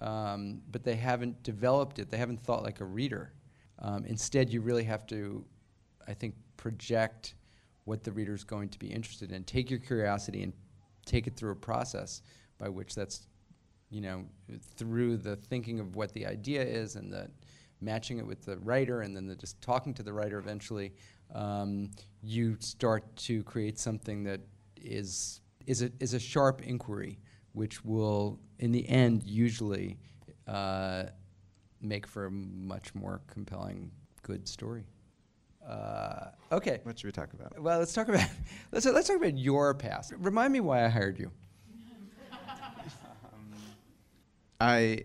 um, 0.00 0.62
but 0.72 0.82
they 0.82 0.96
haven't 0.96 1.42
developed 1.42 1.98
it. 1.98 2.10
They 2.10 2.16
haven't 2.16 2.42
thought 2.42 2.62
like 2.62 2.80
a 2.80 2.84
reader. 2.84 3.32
Um, 3.78 4.06
instead, 4.06 4.50
you 4.50 4.62
really 4.62 4.84
have 4.84 5.06
to, 5.08 5.44
I 6.08 6.14
think, 6.14 6.34
project 6.56 7.34
what 7.84 8.02
the 8.02 8.12
reader 8.12 8.32
is 8.32 8.42
going 8.42 8.70
to 8.70 8.78
be 8.78 8.86
interested 8.86 9.32
in. 9.32 9.44
Take 9.44 9.70
your 9.70 9.80
curiosity 9.80 10.42
and 10.42 10.54
take 11.04 11.26
it 11.26 11.36
through 11.36 11.52
a 11.52 11.56
process 11.56 12.22
by 12.56 12.70
which 12.70 12.94
that's 12.94 13.26
you 13.90 14.00
know, 14.00 14.24
through 14.76 15.18
the 15.18 15.36
thinking 15.36 15.78
of 15.78 15.94
what 15.94 16.12
the 16.14 16.26
idea 16.26 16.62
is 16.62 16.96
and 16.96 17.12
the 17.12 17.28
matching 17.84 18.18
it 18.18 18.26
with 18.26 18.44
the 18.44 18.58
writer 18.58 19.02
and 19.02 19.16
then 19.16 19.26
the 19.26 19.36
just 19.36 19.60
talking 19.60 19.94
to 19.94 20.02
the 20.02 20.12
writer 20.12 20.38
eventually, 20.38 20.92
um, 21.34 21.90
you 22.22 22.56
start 22.60 23.14
to 23.16 23.42
create 23.44 23.78
something 23.78 24.24
that 24.24 24.40
is, 24.76 25.40
is, 25.66 25.82
a, 25.82 25.90
is 26.00 26.14
a 26.14 26.20
sharp 26.20 26.62
inquiry, 26.62 27.18
which 27.52 27.84
will, 27.84 28.40
in 28.58 28.72
the 28.72 28.88
end, 28.88 29.22
usually 29.24 29.98
uh, 30.46 31.04
make 31.80 32.06
for 32.06 32.26
a 32.26 32.30
much 32.30 32.94
more 32.94 33.20
compelling, 33.28 33.90
good 34.22 34.48
story. 34.48 34.84
Uh, 35.66 36.26
okay. 36.52 36.80
What 36.82 36.98
should 36.98 37.06
we 37.06 37.12
talk 37.12 37.32
about? 37.32 37.58
Well, 37.58 37.78
let's 37.78 37.92
talk 37.92 38.08
about 38.08 38.28
let's 38.72 38.86
let's 38.86 39.08
talk 39.08 39.16
about 39.16 39.38
your 39.38 39.74
past. 39.74 40.12
Remind 40.18 40.52
me 40.52 40.60
why 40.60 40.84
I 40.84 40.88
hired 40.88 41.18
you. 41.18 41.30
I, 44.60 45.04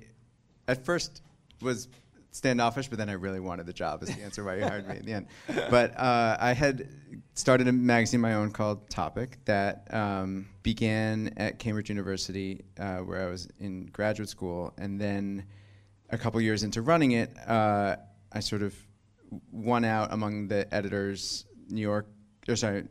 at 0.67 0.85
first, 0.85 1.21
was 1.61 1.87
standoffish, 2.31 2.87
but 2.87 2.97
then 2.97 3.09
I 3.09 3.13
really 3.13 3.39
wanted 3.39 3.65
the 3.65 3.73
job. 3.73 4.03
Is 4.03 4.15
the 4.15 4.21
answer 4.23 4.43
why 4.43 4.55
you 4.57 4.63
hired 4.63 4.87
me 4.87 4.97
in 4.97 5.05
the 5.05 5.13
end? 5.13 5.27
But 5.69 5.97
uh, 5.97 6.37
I 6.39 6.53
had 6.53 6.87
started 7.33 7.67
a 7.67 7.71
magazine 7.71 8.19
of 8.19 8.21
my 8.21 8.33
own 8.33 8.51
called 8.51 8.89
Topic 8.89 9.37
that 9.45 9.93
um, 9.93 10.47
began 10.63 11.33
at 11.37 11.59
Cambridge 11.59 11.89
University, 11.89 12.63
uh, 12.79 12.97
where 12.97 13.27
I 13.27 13.29
was 13.29 13.47
in 13.59 13.87
graduate 13.87 14.29
school, 14.29 14.73
and 14.77 14.99
then 14.99 15.45
a 16.09 16.17
couple 16.17 16.39
years 16.41 16.63
into 16.63 16.81
running 16.81 17.11
it, 17.11 17.35
uh, 17.47 17.95
I 18.31 18.39
sort 18.39 18.61
of 18.61 18.75
won 19.51 19.85
out 19.85 20.11
among 20.11 20.47
the 20.47 20.71
editors, 20.73 21.45
New 21.69 21.81
York, 21.81 22.07
or 22.47 22.55
sorry, 22.55 22.85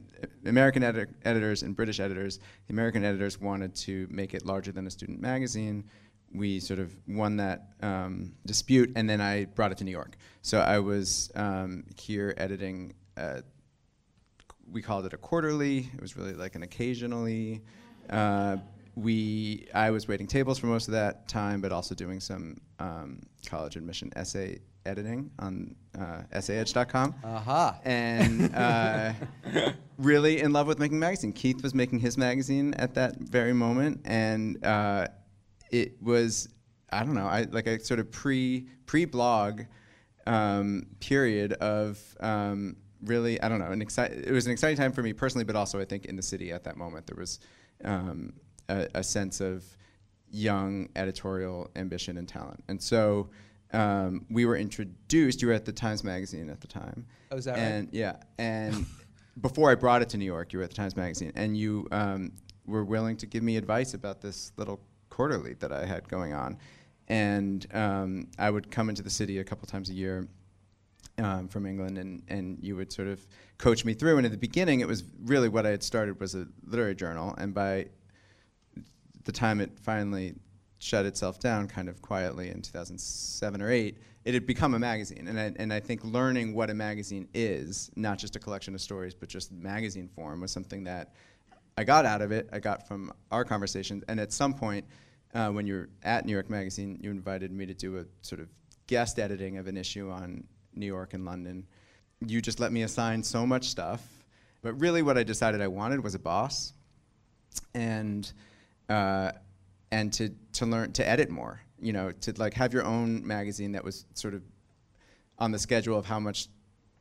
American 0.45 0.83
edit- 0.83 1.11
editors 1.25 1.63
and 1.63 1.75
British 1.75 2.01
editors. 2.01 2.39
The 2.67 2.73
American 2.73 3.05
editors 3.05 3.41
wanted 3.41 3.75
to 3.77 4.07
make 4.11 4.35
it 4.35 4.47
larger 4.47 4.73
than 4.73 4.87
a 4.87 4.91
student 4.91 5.21
magazine. 5.21 5.85
We 6.33 6.61
sort 6.61 6.79
of 6.79 6.95
won 7.07 7.37
that 7.39 7.69
um, 7.81 8.33
dispute, 8.45 8.93
and 8.97 9.09
then 9.09 9.21
I 9.21 9.47
brought 9.47 9.73
it 9.73 9.79
to 9.79 9.85
New 9.85 9.91
York. 9.91 10.17
So 10.43 10.61
I 10.61 10.79
was 10.79 11.31
um, 11.35 11.85
here 11.97 12.35
editing. 12.37 12.95
Uh, 13.17 13.41
we 14.71 14.83
called 14.83 15.07
it 15.07 15.13
a 15.13 15.17
quarterly. 15.17 15.91
It 15.95 16.01
was 16.01 16.17
really 16.17 16.35
like 16.35 16.55
an 16.55 16.63
occasionally. 16.63 17.63
Uh, 18.11 18.59
we 18.95 19.69
I 19.75 19.91
was 19.91 20.09
waiting 20.09 20.27
tables 20.27 20.59
for 20.59 20.67
most 20.67 20.89
of 20.89 20.93
that 20.93 21.29
time, 21.29 21.61
but 21.61 21.73
also 21.73 21.95
doing 21.95 22.21
some 22.21 22.61
um, 22.79 23.21
college 23.47 23.77
admission 23.77 24.13
essay 24.17 24.61
editing 24.87 25.31
on 25.39 25.75
uh, 25.99 26.23
essayedge.com 26.33 27.15
Aha. 27.23 27.79
and 27.85 28.55
uh, 28.55 29.13
really 29.99 30.41
in 30.41 30.53
love 30.53 30.67
with 30.67 30.79
making 30.79 30.99
magazine. 30.99 31.33
Keith 31.33 31.63
was 31.63 31.75
making 31.75 31.99
his 31.99 32.17
magazine 32.17 32.75
at 32.75 32.95
that 32.95 33.17
very 33.19 33.53
moment, 33.53 34.01
and 34.05 34.65
uh, 34.65 35.07
it 35.71 36.03
was 36.03 36.49
I 36.91 37.05
don't 37.05 37.15
know, 37.15 37.27
I 37.27 37.43
like 37.51 37.67
a 37.67 37.79
sort 37.81 38.01
of 38.01 38.11
pre 38.11 38.67
pre 38.87 39.05
blog 39.05 39.63
um, 40.27 40.87
period 41.01 41.53
of 41.55 42.01
um, 42.21 42.77
really 43.05 43.41
I 43.43 43.49
don't 43.49 43.59
know 43.59 43.71
an 43.71 43.81
exci- 43.83 44.27
It 44.27 44.33
was 44.33 44.47
an 44.47 44.53
exciting 44.53 44.77
time 44.77 44.93
for 44.93 45.03
me 45.03 45.13
personally, 45.13 45.45
but 45.45 45.57
also 45.57 45.81
I 45.81 45.85
think 45.85 46.07
in 46.07 46.17
the 46.17 46.23
city 46.23 46.53
at 46.53 46.65
that 46.65 46.77
moment 46.77 47.07
there 47.07 47.17
was 47.17 47.41
um, 47.85 48.33
a, 48.69 48.89
a 48.95 49.03
sense 49.05 49.41
of 49.41 49.65
young 50.31 50.89
editorial 50.97 51.71
ambition 51.77 52.19
and 52.19 52.29
talent, 52.29 52.63
and 52.69 52.81
so. 52.83 53.31
Um, 53.71 54.25
we 54.31 54.47
were 54.47 54.57
introduced. 54.57 55.43
You 55.43 55.49
were 55.49 55.55
at 55.55 55.67
the 55.67 55.73
Times 55.73 56.03
Magazine 56.03 56.49
at 56.49 56.63
the 56.63 56.67
time, 56.67 57.05
Oh, 57.31 57.37
is 57.37 57.45
that 57.45 57.59
right? 57.59 57.87
yeah, 57.93 58.17
and 58.39 58.87
before 59.43 59.71
I 59.71 59.75
brought 59.75 60.01
it 60.01 60.09
to 60.09 60.17
New 60.17 60.25
York, 60.25 60.55
you 60.55 60.61
were 60.61 60.65
at 60.65 60.71
the 60.71 60.77
Times 60.77 60.97
Magazine, 60.97 61.33
and 61.35 61.55
you 61.55 61.87
um, 61.93 62.33
were 62.65 62.83
willing 62.83 63.19
to 63.19 63.27
give 63.27 63.43
me 63.43 63.59
advice 63.59 63.93
about 63.93 64.23
this 64.23 64.53
little 64.57 64.81
quarterly 65.19 65.55
that 65.55 65.73
I 65.73 65.85
had 65.85 66.09
going 66.09 66.33
on, 66.33 66.57
and 67.09 67.67
um, 67.75 68.29
I 68.39 68.51
would 68.51 68.71
come 68.71 68.89
into 68.89 69.03
the 69.03 69.11
city 69.11 69.39
a 69.41 69.45
couple 69.45 69.67
times 69.67 69.91
a 69.91 69.93
year 69.93 70.29
um, 71.19 71.49
from 71.49 71.67
England, 71.67 71.99
and 71.99 72.23
and 72.29 72.57
you 72.63 72.77
would 72.77 72.93
sort 72.93 73.09
of 73.09 73.27
coach 73.59 73.85
me 73.85 73.95
through. 73.95 74.19
And 74.19 74.27
at 74.27 74.31
the 74.31 74.39
beginning, 74.39 74.79
it 74.79 74.87
was 74.87 75.03
really 75.25 75.49
what 75.49 75.67
I 75.67 75.71
had 75.71 75.83
started 75.83 76.21
was 76.21 76.37
a 76.37 76.47
literary 76.65 76.95
journal, 76.95 77.35
and 77.37 77.53
by 77.53 77.87
the 79.25 79.33
time 79.33 79.61
it 79.61 79.77
finally 79.81 80.37
shut 80.79 81.05
itself 81.05 81.41
down 81.41 81.67
kind 81.67 81.89
of 81.89 82.01
quietly 82.01 82.51
in 82.51 82.63
2007 82.63 83.61
or 83.61 83.69
8 83.69 83.99
it 84.25 84.35
had 84.35 84.47
become 84.47 84.75
a 84.75 84.79
magazine. 84.79 85.27
And 85.27 85.41
I, 85.41 85.53
and 85.57 85.73
I 85.73 85.81
think 85.81 86.05
learning 86.05 86.55
what 86.55 86.71
a 86.71 86.75
magazine 86.75 87.27
is 87.35 87.91
not 87.97 88.17
just 88.17 88.37
a 88.37 88.39
collection 88.39 88.75
of 88.77 88.81
stories 88.81 89.13
but 89.13 89.29
just 89.29 89.51
magazine 89.51 90.09
form 90.09 90.41
was 90.41 90.53
something 90.53 90.85
that 90.85 91.15
I 91.79 91.85
got 91.85 92.05
out 92.05 92.23
of 92.23 92.33
it. 92.33 92.49
I 92.53 92.59
got 92.59 92.89
from 92.89 93.13
our 93.31 93.45
conversations. 93.45 94.03
And 94.09 94.19
at 94.19 94.33
some 94.33 94.53
point 94.53 94.85
uh, 95.35 95.49
when 95.51 95.67
you're 95.67 95.89
at 96.03 96.25
New 96.25 96.33
York 96.33 96.51
Magazine 96.51 96.99
you 97.03 97.11
invited 97.11 97.53
me 97.53 97.67
to 97.67 97.75
do 97.75 97.99
a 97.99 98.05
sort 98.23 98.41
of 98.41 98.49
guest 98.87 99.19
editing 99.19 99.59
of 99.59 99.67
an 99.67 99.77
issue 99.77 100.11
on 100.11 100.45
New 100.75 100.87
York 100.87 101.15
and 101.15 101.25
London 101.25 101.67
you 102.27 102.41
just 102.41 102.61
let 102.61 102.73
me 102.73 102.83
assign 102.83 103.23
so 103.23 103.47
much 103.47 103.69
stuff 103.69 104.03
but 104.63 104.73
really 104.81 105.03
what 105.03 105.17
I 105.17 105.23
decided 105.23 105.61
I 105.61 105.69
wanted 105.69 106.03
was 106.03 106.15
a 106.15 106.19
boss 106.19 106.73
and 107.75 108.31
uh, 108.89 109.33
and 109.91 110.13
to 110.15 110.31
to 110.55 110.67
learn 110.67 110.93
to 110.93 111.09
edit 111.09 111.31
more. 111.31 111.61
You 111.81 111.93
know, 111.93 112.11
to 112.11 112.33
like 112.37 112.55
have 112.55 112.73
your 112.73 112.85
own 112.85 113.27
magazine 113.27 113.73
that 113.73 113.85
was 113.85 114.05
sort 114.15 114.35
of 114.35 114.43
on 115.39 115.53
the 115.53 115.59
schedule 115.59 115.97
of 115.97 116.07
how 116.07 116.19
much 116.19 116.49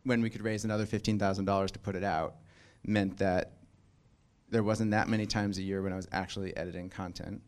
when 0.04 0.22
we 0.22 0.30
could 0.30 0.44
raise 0.44 0.66
another 0.66 0.86
fifteen 0.86 1.18
thousand 1.18 1.46
dollars 1.46 1.72
to 1.72 1.80
put 1.80 1.96
it 1.96 2.04
out 2.04 2.36
meant 2.86 3.18
that 3.18 3.54
there 4.50 4.64
wasn't 4.64 4.92
that 4.92 5.10
many 5.10 5.26
times 5.26 5.58
a 5.58 5.62
year 5.62 5.82
when 5.82 5.92
I 5.92 5.96
was 5.96 6.08
actually 6.12 6.56
editing 6.56 6.90
content, 6.90 7.42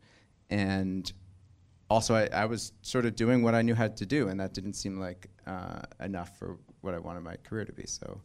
and 0.49 1.11
also 1.89 2.15
I, 2.15 2.29
I 2.33 2.45
was 2.45 2.71
sort 2.81 3.05
of 3.05 3.15
doing 3.15 3.43
what 3.43 3.55
I 3.55 3.61
knew 3.61 3.75
how 3.75 3.87
to 3.87 4.05
do, 4.05 4.27
and 4.27 4.39
that 4.39 4.53
didn't 4.53 4.73
seem 4.73 4.99
like 4.99 5.29
uh, 5.47 5.81
enough 5.99 6.37
for 6.37 6.57
what 6.81 6.93
I 6.93 6.99
wanted 6.99 7.21
my 7.21 7.35
career 7.37 7.65
to 7.65 7.73
be. 7.73 7.85
So 7.85 8.21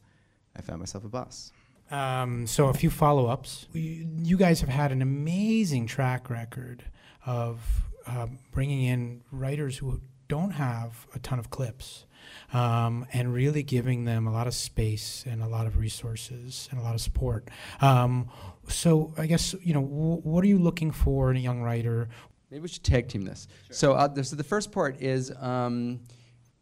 I 0.57 0.63
found 0.63 0.81
myself 0.81 1.05
a 1.05 1.09
boss. 1.09 1.53
Um, 1.91 2.47
so 2.47 2.69
a 2.69 2.75
few 2.75 2.91
follow-ups. 2.91 3.67
You 3.73 4.37
guys 4.37 4.61
have 4.61 4.71
had 4.71 4.91
an 4.91 5.03
amazing 5.03 5.87
track 5.87 6.31
record 6.31 6.85
of 7.27 7.61
uh, 8.07 8.27
bringing 8.53 8.83
in 8.85 9.23
writers 9.31 9.79
who 9.79 10.01
don't 10.29 10.53
have 10.53 11.07
a 11.15 11.19
ton 11.19 11.39
of 11.39 11.51
clips 11.51 12.07
um, 12.53 13.07
and 13.13 13.33
really 13.33 13.63
giving 13.63 14.05
them 14.05 14.27
a 14.27 14.33
lot 14.33 14.47
of 14.47 14.55
space 14.55 15.25
and 15.29 15.43
a 15.43 15.47
lot 15.47 15.67
of 15.67 15.77
resources 15.77 16.69
and 16.71 16.81
a 16.81 16.83
lot 16.83 16.95
of 16.95 17.01
support. 17.01 17.49
Um, 17.81 18.31
so 18.69 19.13
I 19.17 19.27
guess 19.27 19.55
you 19.63 19.75
know 19.75 19.83
w- 19.83 20.21
what 20.23 20.45
are 20.45 20.49
you 20.49 20.59
looking 20.59 20.91
for 20.91 21.31
in 21.31 21.37
a 21.37 21.41
young 21.41 21.63
writer? 21.63 22.09
Maybe 22.51 22.63
we 22.63 22.69
should 22.69 22.85
tag 22.85 23.09
team 23.09 23.25
this. 23.25 23.49
Sure. 23.67 23.75
So, 23.75 23.93
uh, 23.95 24.23
so 24.23 24.37
the 24.37 24.45
first 24.45 24.73
part 24.73 25.01
is. 25.01 25.33
Um, 25.41 26.01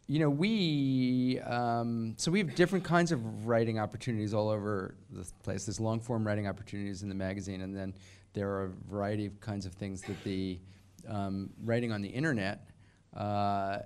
you 0.05 0.19
know, 0.19 0.29
we 0.29 1.39
um, 1.39 2.15
so 2.17 2.29
we 2.29 2.39
have 2.39 2.55
different 2.55 2.83
kinds 2.83 3.11
of 3.13 3.47
writing 3.47 3.79
opportunities 3.79 4.33
all 4.33 4.49
over 4.49 4.95
the 5.09 5.25
place. 5.43 5.65
There's 5.65 5.79
long 5.79 6.01
form 6.01 6.27
writing 6.27 6.45
opportunities 6.45 7.03
in 7.03 7.09
the 7.09 7.15
magazine, 7.15 7.61
and 7.61 7.75
then 7.75 7.93
there 8.33 8.49
are 8.49 8.65
a 8.65 8.69
variety 8.89 9.25
of 9.25 9.39
kinds 9.39 9.65
of 9.65 9.73
things 9.73 10.01
that 10.01 10.21
the 10.25 10.59
um, 11.07 11.51
writing 11.63 11.91
on 11.91 12.01
the 12.01 12.09
internet 12.09 12.67
uh, 13.15 13.79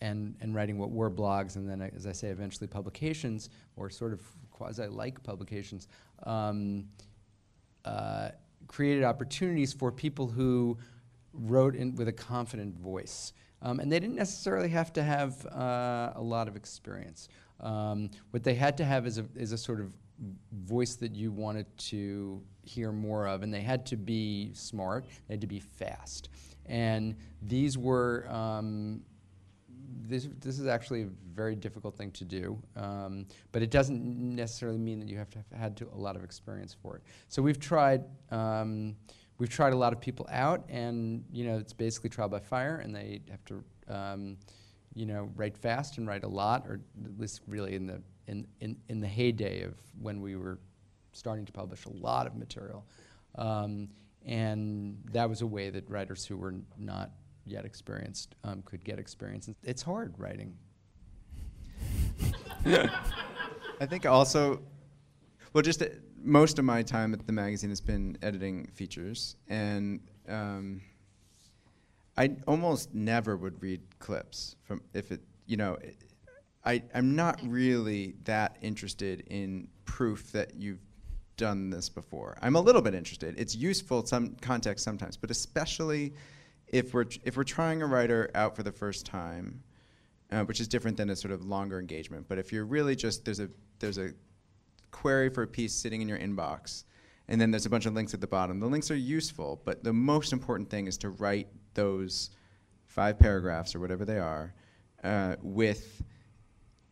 and 0.00 0.36
and 0.40 0.54
writing 0.54 0.78
what 0.78 0.90
were 0.90 1.10
blogs, 1.10 1.56
and 1.56 1.68
then 1.68 1.82
as 1.96 2.06
I 2.06 2.12
say, 2.12 2.28
eventually 2.28 2.68
publications 2.68 3.50
or 3.76 3.90
sort 3.90 4.12
of 4.12 4.22
quasi 4.52 4.86
like 4.86 5.22
publications. 5.22 5.88
Uh, 7.84 8.30
created 8.66 9.02
opportunities 9.02 9.72
for 9.72 9.90
people 9.90 10.28
who 10.28 10.78
wrote 11.32 11.74
in, 11.74 11.94
with 11.96 12.06
a 12.06 12.12
confident 12.12 12.78
voice. 12.78 13.32
Um, 13.62 13.80
and 13.80 13.90
they 13.90 13.98
didn't 13.98 14.16
necessarily 14.16 14.68
have 14.68 14.92
to 14.92 15.02
have 15.02 15.44
uh, 15.46 16.12
a 16.14 16.22
lot 16.22 16.48
of 16.48 16.56
experience. 16.56 17.28
Um, 17.60 18.10
what 18.30 18.42
they 18.42 18.54
had 18.54 18.76
to 18.78 18.84
have 18.84 19.06
is 19.06 19.18
a, 19.18 19.26
is 19.34 19.52
a 19.52 19.58
sort 19.58 19.80
of 19.80 19.94
voice 20.52 20.94
that 20.96 21.14
you 21.14 21.32
wanted 21.32 21.66
to 21.78 22.42
hear 22.62 22.92
more 22.92 23.26
of, 23.26 23.42
and 23.42 23.52
they 23.52 23.60
had 23.60 23.86
to 23.86 23.96
be 23.96 24.52
smart, 24.54 25.06
they 25.26 25.34
had 25.34 25.40
to 25.40 25.46
be 25.46 25.60
fast. 25.60 26.28
And 26.66 27.16
these 27.42 27.76
were, 27.76 28.26
um, 28.30 29.02
this, 30.02 30.28
this 30.40 30.58
is 30.58 30.66
actually 30.66 31.02
a 31.02 31.08
very 31.34 31.54
difficult 31.54 31.96
thing 31.96 32.10
to 32.12 32.24
do, 32.24 32.58
um, 32.76 33.26
but 33.52 33.62
it 33.62 33.70
doesn't 33.70 34.04
necessarily 34.04 34.78
mean 34.78 35.00
that 35.00 35.08
you 35.08 35.18
have 35.18 35.30
to 35.30 35.38
have 35.38 35.60
had 35.60 35.76
to, 35.78 35.88
a 35.94 35.98
lot 35.98 36.16
of 36.16 36.24
experience 36.24 36.76
for 36.80 36.96
it. 36.96 37.02
So 37.28 37.42
we've 37.42 37.58
tried 37.58 38.04
um, 38.30 38.96
we've 39.38 39.50
tried 39.50 39.72
a 39.72 39.76
lot 39.76 39.92
of 39.92 40.00
people 40.00 40.26
out, 40.30 40.64
and 40.68 41.24
you 41.32 41.44
know 41.44 41.58
it's 41.58 41.72
basically 41.72 42.10
trial 42.10 42.28
by 42.28 42.40
fire, 42.40 42.76
and 42.76 42.94
they 42.94 43.20
have 43.30 43.44
to 43.46 43.64
um, 43.88 44.36
you 44.94 45.06
know 45.06 45.30
write 45.36 45.56
fast 45.56 45.98
and 45.98 46.06
write 46.06 46.24
a 46.24 46.28
lot, 46.28 46.66
or 46.66 46.80
at 47.04 47.18
least 47.18 47.42
really 47.46 47.74
in 47.74 47.86
the 47.86 48.02
in, 48.26 48.46
in, 48.60 48.76
in 48.88 49.00
the 49.00 49.08
heyday 49.08 49.62
of 49.62 49.74
when 50.00 50.20
we 50.20 50.36
were 50.36 50.58
starting 51.12 51.44
to 51.44 51.52
publish 51.52 51.84
a 51.86 51.90
lot 51.90 52.26
of 52.26 52.36
material. 52.36 52.86
Um, 53.34 53.88
and 54.24 54.98
that 55.12 55.28
was 55.28 55.42
a 55.42 55.46
way 55.46 55.70
that 55.70 55.88
writers 55.88 56.24
who 56.24 56.36
were 56.36 56.54
not 56.78 57.10
yet 57.44 57.64
experienced 57.64 58.34
um, 58.44 58.62
could 58.62 58.84
get 58.84 58.98
experience. 58.98 59.48
It's 59.62 59.82
hard 59.82 60.14
writing. 60.18 60.56
I 63.80 63.86
think 63.86 64.06
also, 64.06 64.60
well, 65.52 65.62
just 65.62 65.82
uh, 65.82 65.86
most 66.22 66.58
of 66.58 66.64
my 66.64 66.82
time 66.82 67.14
at 67.14 67.26
the 67.26 67.32
magazine 67.32 67.70
has 67.70 67.80
been 67.80 68.18
editing 68.22 68.66
features, 68.74 69.36
and 69.48 70.00
um, 70.28 70.82
I 72.16 72.36
almost 72.46 72.94
never 72.94 73.36
would 73.36 73.62
read 73.62 73.80
clips 73.98 74.56
from 74.62 74.82
if 74.92 75.10
it, 75.10 75.20
you 75.46 75.56
know, 75.56 75.74
it, 75.74 75.96
I 76.64 76.82
I'm 76.94 77.16
not 77.16 77.40
really 77.42 78.14
that 78.24 78.56
interested 78.60 79.24
in 79.28 79.68
proof 79.86 80.30
that 80.32 80.54
you've 80.54 80.82
done 81.36 81.70
this 81.70 81.88
before. 81.88 82.36
I'm 82.42 82.56
a 82.56 82.60
little 82.60 82.82
bit 82.82 82.94
interested. 82.94 83.34
It's 83.38 83.56
useful 83.56 84.04
some 84.04 84.36
context 84.42 84.84
sometimes, 84.84 85.16
but 85.16 85.30
especially 85.30 86.12
if 86.70 86.94
we're 86.94 87.06
if 87.24 87.36
we're 87.36 87.44
trying 87.44 87.82
a 87.82 87.86
writer 87.86 88.30
out 88.34 88.56
for 88.56 88.62
the 88.62 88.72
first 88.72 89.04
time, 89.04 89.62
uh, 90.30 90.44
which 90.44 90.60
is 90.60 90.68
different 90.68 90.96
than 90.96 91.10
a 91.10 91.16
sort 91.16 91.32
of 91.32 91.44
longer 91.44 91.78
engagement. 91.78 92.26
But 92.28 92.38
if 92.38 92.52
you're 92.52 92.64
really 92.64 92.96
just 92.96 93.24
there's 93.24 93.40
a 93.40 93.48
there's 93.78 93.98
a 93.98 94.12
query 94.90 95.28
for 95.30 95.42
a 95.42 95.46
piece 95.46 95.72
sitting 95.72 96.00
in 96.00 96.08
your 96.08 96.18
inbox, 96.18 96.84
and 97.28 97.40
then 97.40 97.50
there's 97.50 97.66
a 97.66 97.70
bunch 97.70 97.86
of 97.86 97.94
links 97.94 98.14
at 98.14 98.20
the 98.20 98.26
bottom. 98.26 98.60
The 98.60 98.66
links 98.66 98.90
are 98.90 98.96
useful, 98.96 99.60
but 99.64 99.84
the 99.84 99.92
most 99.92 100.32
important 100.32 100.70
thing 100.70 100.86
is 100.86 100.96
to 100.98 101.10
write 101.10 101.48
those 101.74 102.30
five 102.86 103.18
paragraphs 103.18 103.74
or 103.74 103.80
whatever 103.80 104.04
they 104.04 104.18
are 104.18 104.54
uh, 105.04 105.36
with 105.42 106.02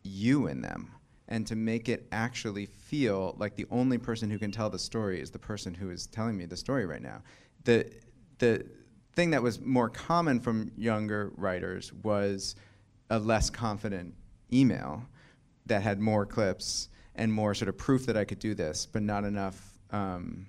you 0.03 0.47
in 0.47 0.61
them 0.61 0.93
and 1.29 1.47
to 1.47 1.57
make 1.57 1.89
it 1.89 2.07
actually 2.11 2.67
feel 2.67 3.35
like 3.39 3.55
the 3.55 3.67
only 3.71 3.99
person 3.99 4.31
who 4.31 4.39
can 4.39 4.51
tell 4.51 4.71
the 4.71 4.79
story 4.79 5.21
is 5.21 5.31
the 5.31 5.39
person 5.39 5.75
who 5.75 5.91
is 5.91 6.07
telling 6.07 6.37
me 6.37 6.47
the 6.47 6.57
story 6.57 6.87
right 6.87 7.03
now. 7.03 7.23
The, 7.65 7.91
the 8.39 8.65
thing 9.19 9.31
that 9.31 9.43
was 9.43 9.61
more 9.61 9.89
common 9.89 10.39
from 10.39 10.71
younger 10.77 11.33
writers 11.37 11.93
was 12.05 12.55
a 13.11 13.19
less 13.19 13.51
confident 13.51 14.15
email 14.53 15.03
that 15.67 15.83
had 15.83 15.99
more 15.99 16.25
clips 16.25 16.89
and 17.17 17.33
more 17.33 17.53
sort 17.53 17.69
of 17.69 17.77
proof 17.77 18.07
that 18.07 18.17
I 18.17 18.25
could 18.25 18.39
do 18.39 18.55
this, 18.55 18.87
but 18.87 19.03
not 19.03 19.25
enough 19.25 19.61
um, 19.91 20.47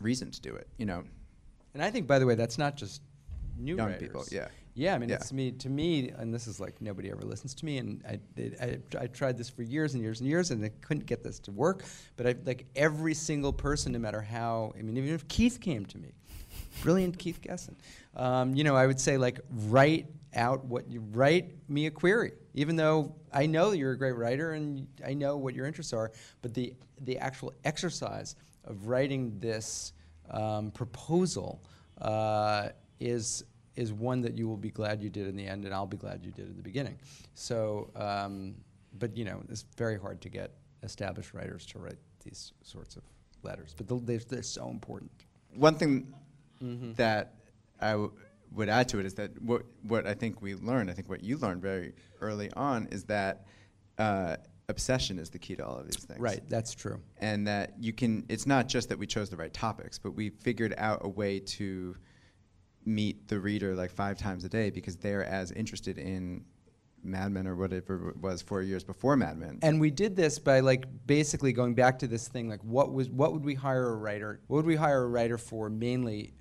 reason 0.00 0.32
to 0.32 0.40
do 0.40 0.52
it. 0.56 0.66
You 0.78 0.86
know. 0.86 1.04
And 1.74 1.82
I 1.82 1.92
think, 1.92 2.08
by 2.08 2.18
the 2.18 2.26
way, 2.26 2.34
that's 2.34 2.58
not 2.58 2.74
just 2.76 3.02
new 3.56 3.76
young 3.76 3.86
writers. 3.86 4.02
people. 4.02 4.24
Yeah. 4.32 4.48
Yeah, 4.76 4.96
I 4.96 4.98
mean, 4.98 5.08
Yeah. 5.08 5.16
it's 5.16 5.32
me 5.32 5.52
to 5.52 5.68
me, 5.68 6.08
and 6.08 6.34
this 6.34 6.48
is 6.48 6.58
like 6.58 6.80
nobody 6.80 7.08
ever 7.08 7.22
listens 7.22 7.54
to 7.54 7.64
me, 7.64 7.78
and 7.78 8.02
I, 8.08 8.18
did, 8.34 8.56
I 8.60 9.02
I 9.04 9.06
tried 9.06 9.38
this 9.38 9.48
for 9.48 9.62
years 9.62 9.94
and 9.94 10.02
years 10.02 10.18
and 10.18 10.28
years, 10.28 10.50
and 10.50 10.64
I 10.64 10.70
couldn't 10.80 11.06
get 11.06 11.22
this 11.22 11.38
to 11.40 11.52
work. 11.52 11.84
But 12.16 12.26
I 12.26 12.34
like 12.44 12.66
every 12.74 13.14
single 13.14 13.52
person, 13.52 13.92
no 13.92 14.00
matter 14.00 14.20
how. 14.20 14.72
I 14.76 14.82
mean, 14.82 14.96
even 14.96 15.14
if 15.14 15.28
Keith 15.28 15.60
came 15.60 15.86
to 15.86 15.98
me, 15.98 16.10
brilliant 16.82 17.18
Keith 17.18 17.40
Gessen, 17.40 17.74
um, 18.16 18.54
you 18.54 18.64
know, 18.64 18.76
I 18.76 18.86
would 18.86 19.00
say 19.00 19.16
like 19.16 19.40
write 19.50 20.06
out 20.34 20.64
what 20.64 20.88
you 20.90 21.00
write 21.12 21.52
me 21.68 21.86
a 21.86 21.90
query, 21.90 22.32
even 22.54 22.76
though 22.76 23.14
I 23.32 23.46
know 23.46 23.72
you're 23.72 23.92
a 23.92 23.98
great 23.98 24.16
writer 24.16 24.52
and 24.52 24.86
I 25.06 25.14
know 25.14 25.36
what 25.36 25.54
your 25.54 25.66
interests 25.66 25.92
are, 25.92 26.12
but 26.42 26.54
the 26.54 26.74
the 27.02 27.18
actual 27.18 27.52
exercise 27.64 28.36
of 28.64 28.86
writing 28.86 29.38
this 29.38 29.92
um, 30.30 30.70
proposal 30.70 31.62
uh, 32.00 32.68
is 33.00 33.44
is 33.76 33.92
one 33.92 34.20
that 34.20 34.38
you 34.38 34.48
will 34.48 34.56
be 34.56 34.70
glad 34.70 35.02
you 35.02 35.10
did 35.10 35.26
in 35.26 35.36
the 35.36 35.46
end, 35.46 35.64
and 35.64 35.74
I'll 35.74 35.86
be 35.86 35.96
glad 35.96 36.24
you 36.24 36.30
did 36.30 36.48
in 36.48 36.56
the 36.56 36.62
beginning. 36.62 36.96
So, 37.34 37.90
um, 37.96 38.54
but 38.98 39.16
you 39.16 39.24
know, 39.24 39.42
it's 39.48 39.64
very 39.76 39.98
hard 39.98 40.20
to 40.22 40.28
get 40.28 40.52
established 40.82 41.34
writers 41.34 41.66
to 41.66 41.78
write 41.78 41.98
these 42.22 42.52
sorts 42.62 42.96
of 42.96 43.02
letters, 43.42 43.74
but 43.76 44.06
they're, 44.06 44.18
they're 44.18 44.42
so 44.42 44.68
important. 44.68 45.10
One 45.54 45.74
thing 45.74 46.14
Mm-hmm. 46.64 46.92
that 46.94 47.34
I 47.80 47.90
w- 47.92 48.12
would 48.52 48.68
add 48.68 48.88
to 48.90 48.98
it 48.98 49.06
is 49.06 49.14
that 49.14 49.40
what 49.42 49.62
what 49.82 50.06
I 50.06 50.14
think 50.14 50.40
we 50.40 50.54
learned, 50.54 50.90
I 50.90 50.94
think 50.94 51.08
what 51.08 51.22
you 51.22 51.36
learned 51.36 51.62
very 51.62 51.92
early 52.20 52.50
on 52.52 52.88
is 52.90 53.04
that 53.04 53.46
uh, 53.98 54.36
obsession 54.68 55.18
is 55.18 55.30
the 55.30 55.38
key 55.38 55.56
to 55.56 55.66
all 55.66 55.76
of 55.76 55.86
these 55.86 56.04
things. 56.04 56.20
Right, 56.20 56.40
that's 56.48 56.74
true. 56.74 57.00
And 57.18 57.46
that 57.46 57.74
you 57.78 57.92
can. 57.92 58.24
It's 58.28 58.46
not 58.46 58.68
just 58.68 58.88
that 58.88 58.98
we 58.98 59.06
chose 59.06 59.30
the 59.30 59.36
right 59.36 59.52
topics, 59.52 59.98
but 59.98 60.12
we 60.12 60.30
figured 60.30 60.74
out 60.78 61.00
a 61.02 61.08
way 61.08 61.40
to 61.40 61.96
meet 62.86 63.28
the 63.28 63.38
reader 63.38 63.74
like 63.74 63.90
five 63.90 64.18
times 64.18 64.44
a 64.44 64.48
day 64.48 64.70
because 64.70 64.96
they're 64.96 65.24
as 65.24 65.50
interested 65.52 65.98
in 65.98 66.44
Mad 67.02 67.32
Men 67.32 67.46
or 67.46 67.56
whatever 67.56 68.10
it 68.10 68.16
was 68.16 68.42
four 68.42 68.62
years 68.62 68.84
before 68.84 69.16
Mad 69.16 69.38
Men. 69.38 69.58
And 69.62 69.80
we 69.80 69.90
did 69.90 70.16
this 70.16 70.38
by 70.38 70.60
like 70.60 70.86
basically 71.06 71.52
going 71.52 71.74
back 71.74 71.98
to 72.00 72.06
this 72.06 72.28
thing 72.28 72.48
like 72.48 72.62
what 72.62 72.92
was 72.92 73.08
what 73.10 73.32
would 73.32 73.44
we 73.44 73.54
hire 73.54 73.90
a 73.90 73.96
writer? 73.96 74.40
What 74.46 74.58
would 74.58 74.66
we 74.66 74.76
hire 74.76 75.02
a 75.02 75.08
writer 75.08 75.38
for 75.38 75.68
mainly 75.68 76.34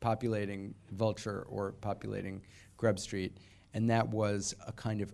populating 0.00 0.74
Vulture 0.92 1.46
or 1.48 1.72
populating 1.72 2.42
Grub 2.76 2.98
Street? 2.98 3.38
And 3.74 3.90
that 3.90 4.08
was 4.08 4.54
a 4.66 4.72
kind 4.72 5.00
of 5.00 5.12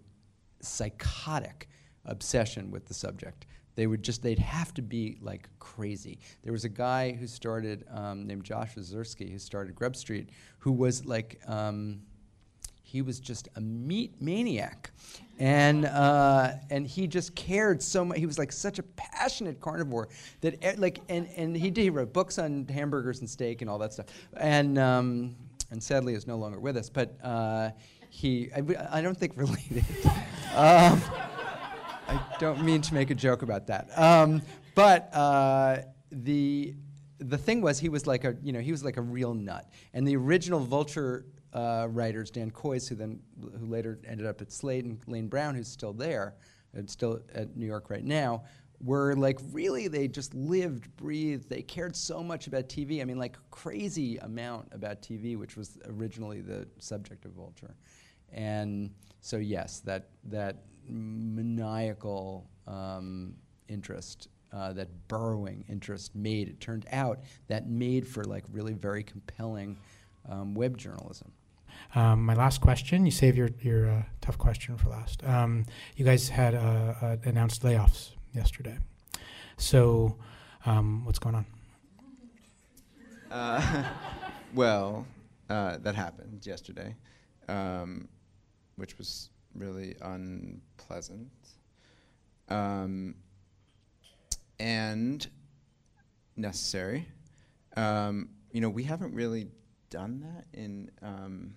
psychotic 0.61 1.69
obsession 2.05 2.71
with 2.71 2.87
the 2.87 2.95
subject. 2.95 3.47
They 3.75 3.87
would 3.87 4.03
just, 4.03 4.23
they'd 4.23 4.39
have 4.39 4.75
to 4.75 4.83
be 4.83 5.19
like 5.23 5.49
crazy. 5.59 6.19
There 6.43 6.53
was 6.53 6.65
a 6.65 6.69
guy 6.69 7.13
who 7.13 7.27
started, 7.27 7.85
um, 7.91 8.27
named 8.27 8.45
Josh 8.45 8.75
Ozersky, 8.75 9.31
who 9.31 9.39
started 9.39 9.75
Grub 9.75 9.97
Street, 9.97 10.31
who 10.59 10.73
was 10.73 11.07
like, 11.07 11.41
um, 11.47 12.03
he 12.93 13.01
was 13.01 13.19
just 13.19 13.49
a 13.57 13.61
meat 13.61 14.21
maniac. 14.21 14.91
And, 15.39 15.87
uh, 15.87 16.53
and 16.69 16.87
he 16.87 17.07
just 17.07 17.35
cared 17.35 17.83
so 17.83 18.05
much. 18.05 18.19
He 18.19 18.27
was 18.27 18.39
like 18.39 18.53
such 18.53 18.79
a 18.79 18.83
passionate 18.83 19.63
carnivore 19.63 20.11
that, 20.43 20.63
e- 20.63 20.77
like, 20.77 21.01
and, 21.09 21.27
and 21.35 21.57
he, 21.57 21.71
did, 21.71 21.83
he 21.83 21.91
wrote 21.91 22.13
books 22.13 22.39
on 22.39 22.67
hamburgers 22.69 23.21
and 23.21 23.31
steak 23.31 23.63
and 23.63 23.71
all 23.71 23.79
that 23.79 23.95
stuff. 23.95 24.07
And, 24.37 24.79
um, 24.79 25.35
and 25.71 25.83
sadly 25.83 26.13
is 26.13 26.27
no 26.27 26.37
longer 26.37 26.61
with 26.61 26.77
us, 26.77 26.91
but 26.91 27.17
uh, 27.25 27.71
he, 28.11 28.51
I, 28.55 28.99
I 28.99 29.01
don't 29.01 29.17
think 29.17 29.33
related. 29.37 29.87
um, 30.55 31.01
I 32.09 32.21
don't 32.39 32.63
mean 32.63 32.83
to 32.83 32.93
make 32.93 33.09
a 33.09 33.15
joke 33.15 33.41
about 33.41 33.69
that. 33.69 33.89
Um, 33.99 34.43
but 34.75 35.09
uh, 35.15 35.79
the 36.11 36.75
the 37.19 37.39
thing 37.39 37.63
was, 37.63 37.79
he 37.79 37.89
was 37.89 38.07
like 38.07 38.25
a 38.25 38.37
you 38.43 38.53
know 38.53 38.61
he 38.61 38.73
was 38.73 38.85
like 38.85 38.97
a 38.97 39.03
real 39.03 39.33
nut. 39.33 39.71
And 39.95 40.07
the 40.07 40.17
original 40.17 40.61
Vulture 40.61 41.25
uh, 41.53 41.87
writers, 41.91 42.31
Dan 42.31 42.51
Kois, 42.51 42.89
who 42.89 42.95
then 42.95 43.21
who 43.41 43.67
later 43.67 43.99
ended 44.07 44.27
up 44.27 44.41
at 44.41 44.51
Slate, 44.51 44.85
and 44.85 44.99
Lane 45.07 45.29
Brown, 45.29 45.55
who's 45.55 45.69
still 45.69 45.93
there, 45.93 46.35
and 46.75 46.89
still 46.89 47.21
at 47.35 47.57
New 47.57 47.67
York 47.67 47.91
right 47.91 48.05
now, 48.05 48.45
were 48.83 49.15
like 49.15 49.39
really 49.53 49.89
they 49.89 50.09
just 50.09 50.35
lived, 50.35 50.95
breathed. 50.97 51.49
They 51.49 51.63
cared 51.63 51.95
so 51.95 52.23
much 52.23 52.47
about 52.47 52.69
TV. 52.69 53.01
I 53.01 53.05
mean, 53.05 53.19
like 53.19 53.37
crazy 53.51 54.17
amount 54.19 54.69
about 54.73 55.03
TV, 55.03 55.37
which 55.37 55.57
was 55.57 55.79
originally 55.87 56.41
the 56.41 56.67
subject 56.79 57.25
of 57.25 57.33
Vulture. 57.33 57.75
And 58.33 58.91
so 59.21 59.37
yes, 59.37 59.81
that 59.81 60.09
that 60.25 60.65
maniacal 60.89 62.49
um, 62.67 63.35
interest, 63.69 64.29
uh, 64.53 64.73
that 64.73 64.89
burrowing 65.09 65.65
interest 65.69 66.15
made, 66.15 66.49
it 66.49 66.61
turned 66.61 66.87
out, 66.93 67.21
that 67.49 67.69
made 67.69 68.07
for 68.07 68.25
like 68.25 68.45
really 68.51 68.73
very 68.73 69.03
compelling 69.03 69.77
um, 70.29 70.55
web 70.55 70.77
journalism. 70.77 71.33
Um, 71.95 72.25
my 72.25 72.35
last 72.35 72.61
question. 72.61 73.05
You 73.05 73.13
save 73.13 73.37
your 73.37 73.51
your 73.61 73.91
uh, 73.91 74.03
tough 74.21 74.39
question 74.39 74.77
for 74.77 74.89
last. 74.89 75.23
Um, 75.25 75.67
you 75.97 76.05
guys 76.05 76.29
had 76.29 76.55
uh, 76.55 76.95
uh, 77.01 77.17
announced 77.25 77.63
layoffs 77.63 78.11
yesterday. 78.35 78.79
So, 79.57 80.17
um, 80.67 81.05
what's 81.05 81.19
going 81.19 81.35
on? 81.35 81.47
Uh, 83.31 83.85
well, 84.55 85.07
uh, 85.49 85.79
that 85.79 85.95
happened 85.95 86.45
yesterday, 86.47 86.95
um, 87.49 88.09
which 88.77 88.99
was 88.99 89.31
really 89.55 89.95
unpleasant. 90.03 91.31
Um, 92.49 93.15
and 94.59 95.27
necessary. 96.37 97.09
Um, 97.77 98.29
you 98.53 98.61
know, 98.61 98.69
we 98.69 98.85
haven't 98.85 99.15
really 99.15 99.49
done 99.91 100.21
that 100.21 100.47
in 100.59 100.91
um, 101.03 101.55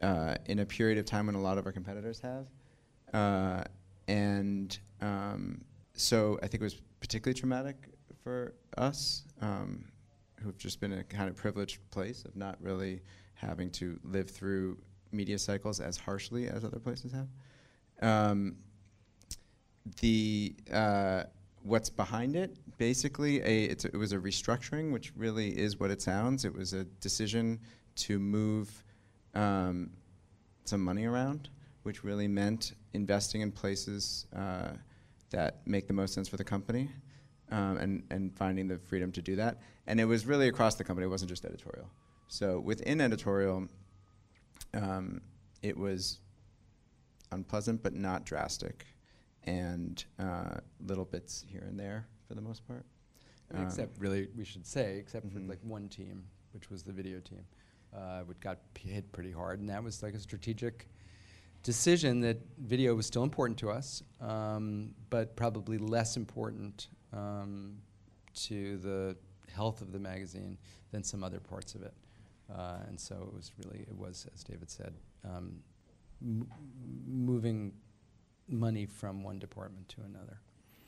uh, 0.00 0.34
in 0.46 0.60
a 0.60 0.66
period 0.66 0.98
of 0.98 1.04
time 1.04 1.26
when 1.26 1.34
a 1.34 1.40
lot 1.40 1.58
of 1.58 1.66
our 1.66 1.72
competitors 1.72 2.20
have, 2.20 2.46
uh, 3.12 3.64
and 4.08 4.78
um, 5.00 5.60
so 5.94 6.38
I 6.42 6.46
think 6.46 6.62
it 6.62 6.64
was 6.64 6.80
particularly 7.00 7.38
traumatic 7.38 7.76
for 8.22 8.54
us, 8.76 9.24
um, 9.40 9.84
who've 10.42 10.58
just 10.58 10.80
been 10.80 10.92
in 10.92 10.98
a 10.98 11.04
kind 11.04 11.28
of 11.28 11.36
privileged 11.36 11.78
place 11.90 12.24
of 12.24 12.36
not 12.36 12.56
really 12.60 13.00
having 13.34 13.70
to 13.70 13.98
live 14.04 14.30
through 14.30 14.78
media 15.12 15.38
cycles 15.38 15.80
as 15.80 15.96
harshly 15.96 16.48
as 16.48 16.64
other 16.64 16.78
places 16.78 17.12
have. 17.12 17.28
Um, 18.02 18.56
the 20.00 20.54
uh, 20.72 21.24
what's 21.62 21.90
behind 21.90 22.36
it? 22.36 22.56
Basically 22.78 23.40
a, 23.40 23.70
a, 23.70 23.70
it 23.70 23.96
was 23.96 24.12
a 24.12 24.18
restructuring 24.18 24.92
which 24.92 25.12
really 25.16 25.56
is 25.58 25.78
what 25.78 25.90
it 25.90 26.00
sounds. 26.00 26.44
It 26.44 26.54
was 26.54 26.72
a 26.72 26.84
decision 27.00 27.60
to 27.96 28.18
move 28.18 28.84
um, 29.34 29.90
some 30.64 30.80
money 30.82 31.04
around 31.04 31.48
which 31.82 32.04
really 32.04 32.28
meant 32.28 32.72
investing 32.92 33.40
in 33.40 33.50
places 33.50 34.26
uh, 34.36 34.70
that 35.30 35.66
make 35.66 35.86
the 35.86 35.92
most 35.94 36.12
sense 36.14 36.28
for 36.28 36.36
the 36.36 36.44
company 36.44 36.90
um, 37.50 37.78
and, 37.78 38.02
and 38.10 38.36
finding 38.36 38.68
the 38.68 38.78
freedom 38.78 39.10
to 39.12 39.22
do 39.22 39.36
that 39.36 39.58
and 39.86 39.98
it 40.00 40.04
was 40.04 40.26
really 40.26 40.48
across 40.48 40.74
the 40.74 40.84
company 40.84 41.06
it 41.06 41.10
wasn't 41.10 41.28
just 41.28 41.44
editorial 41.44 41.88
so 42.28 42.60
within 42.60 43.00
editorial 43.00 43.66
um, 44.74 45.20
it 45.62 45.76
was 45.76 46.20
unpleasant 47.32 47.82
but 47.82 47.94
not 47.94 48.24
drastic 48.24 48.86
and 49.44 50.04
uh, 50.18 50.56
little 50.86 51.04
bits 51.04 51.44
here 51.48 51.64
and 51.68 51.78
there 51.78 52.06
for 52.28 52.34
the 52.34 52.40
most 52.42 52.66
part. 52.68 52.84
Um, 53.54 53.64
except 53.64 53.98
really, 53.98 54.28
we 54.36 54.44
should 54.44 54.66
say, 54.66 54.98
except 54.98 55.26
Mhm. 55.26 55.32
for 55.32 55.38
like 55.40 55.58
one 55.62 55.88
team, 55.88 56.24
which 56.52 56.70
was 56.70 56.82
the 56.82 56.92
video 56.92 57.20
team, 57.20 57.44
uh, 57.96 58.22
got 58.40 58.58
hit 58.78 59.10
pretty 59.12 59.32
hard, 59.32 59.60
and 59.60 59.68
that 59.68 59.82
was 59.82 60.02
like 60.02 60.14
a 60.14 60.20
strategic 60.20 60.88
decision 61.62 62.20
that 62.20 62.38
video 62.58 62.94
was 62.94 63.06
still 63.06 63.22
important 63.22 63.58
to 63.58 63.70
us, 63.70 64.02
um, 64.20 64.94
but 65.10 65.36
probably 65.36 65.78
less 65.78 66.16
important 66.16 66.88
um, 67.12 67.76
to 68.34 68.78
the 68.78 69.16
health 69.54 69.82
of 69.82 69.92
the 69.92 69.98
magazine 69.98 70.56
than 70.90 71.02
some 71.02 71.22
other 71.22 71.40
parts 71.40 71.74
of 71.74 71.82
it. 71.82 71.94
Uh, 72.54 72.78
and 72.88 72.98
so 72.98 73.14
it 73.14 73.34
was 73.34 73.52
really, 73.64 73.80
it 73.80 73.96
was, 73.96 74.26
as 74.34 74.42
David 74.42 74.70
said, 74.70 74.94
um, 75.24 75.60
moving 77.06 77.72
money 78.48 78.86
from 78.86 79.22
one 79.22 79.38
department 79.38 79.88
to 79.88 80.00
another. 80.02 80.40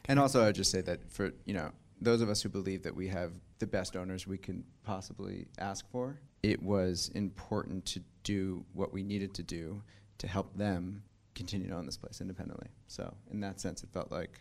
And 0.06 0.18
also, 0.18 0.42
I 0.42 0.46
would 0.46 0.56
just 0.56 0.70
say 0.70 0.80
that 0.80 1.10
for 1.10 1.32
you 1.44 1.54
know 1.54 1.70
those 2.02 2.20
of 2.20 2.28
us 2.28 2.42
who 2.42 2.48
believe 2.48 2.82
that 2.82 2.94
we 2.94 3.08
have 3.08 3.32
the 3.58 3.66
best 3.66 3.96
owners 3.96 4.26
we 4.26 4.38
can 4.38 4.64
possibly 4.84 5.46
ask 5.58 5.88
for, 5.90 6.18
it 6.42 6.60
was 6.60 7.10
important 7.14 7.84
to 7.86 8.00
do 8.24 8.64
what 8.72 8.92
we 8.92 9.02
needed 9.02 9.32
to 9.34 9.42
do 9.42 9.82
to 10.18 10.26
help 10.26 10.56
them 10.56 11.02
continue 11.34 11.68
to 11.68 11.74
own 11.74 11.86
this 11.86 11.96
place 11.96 12.20
independently. 12.20 12.68
So, 12.88 13.14
in 13.30 13.40
that 13.40 13.60
sense, 13.60 13.82
it 13.82 13.90
felt 13.92 14.10
like 14.10 14.40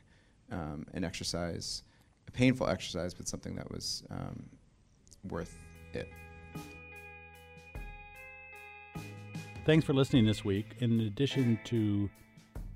um, 0.51 0.85
an 0.93 1.03
exercise, 1.03 1.83
a 2.27 2.31
painful 2.31 2.67
exercise, 2.67 3.13
but 3.13 3.27
something 3.27 3.55
that 3.55 3.71
was 3.71 4.03
um, 4.09 4.43
worth 5.29 5.55
it. 5.93 6.09
Thanks 9.65 9.85
for 9.85 9.93
listening 9.93 10.25
this 10.25 10.43
week. 10.43 10.65
In 10.79 11.01
addition 11.01 11.59
to 11.65 12.09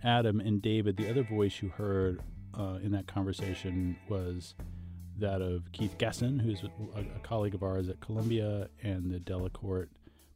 Adam 0.03 0.39
and 0.39 0.61
David, 0.61 0.95
the 0.97 1.09
other 1.09 1.23
voice 1.23 1.61
you 1.61 1.69
heard 1.69 2.21
uh, 2.57 2.77
in 2.83 2.91
that 2.91 3.07
conversation 3.07 3.97
was 4.07 4.53
that 5.19 5.41
of 5.41 5.71
Keith 5.71 5.97
Gessen, 5.97 6.39
who's 6.41 6.63
a, 6.63 6.99
a 6.99 7.19
colleague 7.19 7.55
of 7.55 7.63
ours 7.63 7.89
at 7.89 7.99
Columbia 8.01 8.67
and 8.83 9.11
the 9.11 9.19
Delacorte 9.19 9.87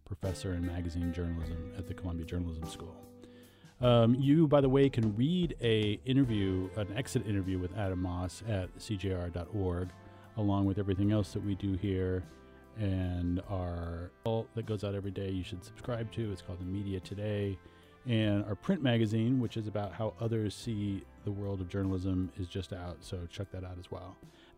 professor 0.05 0.53
in 0.53 0.65
magazine 0.65 1.13
journalism 1.13 1.71
at 1.77 1.87
the 1.87 1.93
Columbia 1.93 2.25
Journalism 2.25 2.67
School. 2.67 2.95
Um, 3.81 4.15
you, 4.15 4.47
by 4.47 4.59
the 4.59 4.67
way, 4.67 4.89
can 4.89 5.15
read 5.15 5.55
a 5.61 5.99
interview, 6.03 6.69
an 6.75 6.87
exit 6.97 7.25
interview 7.25 7.59
with 7.59 7.77
Adam 7.77 8.01
Moss 8.01 8.43
at 8.47 8.75
cjr.org, 8.77 9.89
along 10.37 10.65
with 10.65 10.79
everything 10.79 11.11
else 11.11 11.31
that 11.33 11.45
we 11.45 11.55
do 11.55 11.73
here 11.73 12.23
and 12.77 13.41
our 13.49 14.09
that 14.55 14.65
goes 14.65 14.83
out 14.83 14.95
every 14.95 15.11
day 15.11 15.29
you 15.29 15.43
should 15.43 15.63
subscribe 15.63 16.11
to. 16.13 16.31
It's 16.31 16.41
called 16.41 16.59
the 16.59 16.65
media 16.65 16.99
today. 16.99 17.57
And 18.07 18.45
our 18.45 18.55
print 18.55 18.81
magazine 18.81 19.39
which 19.39 19.57
is 19.57 19.67
about 19.67 19.93
how 19.93 20.13
others 20.19 20.55
see 20.55 21.03
the 21.25 21.31
world 21.31 21.61
of 21.61 21.69
journalism 21.69 22.31
is 22.39 22.47
just 22.47 22.73
out. 22.73 22.97
So 23.01 23.19
check 23.29 23.51
that 23.51 23.63
out 23.63 23.77
as 23.77 23.91
well 23.91 24.15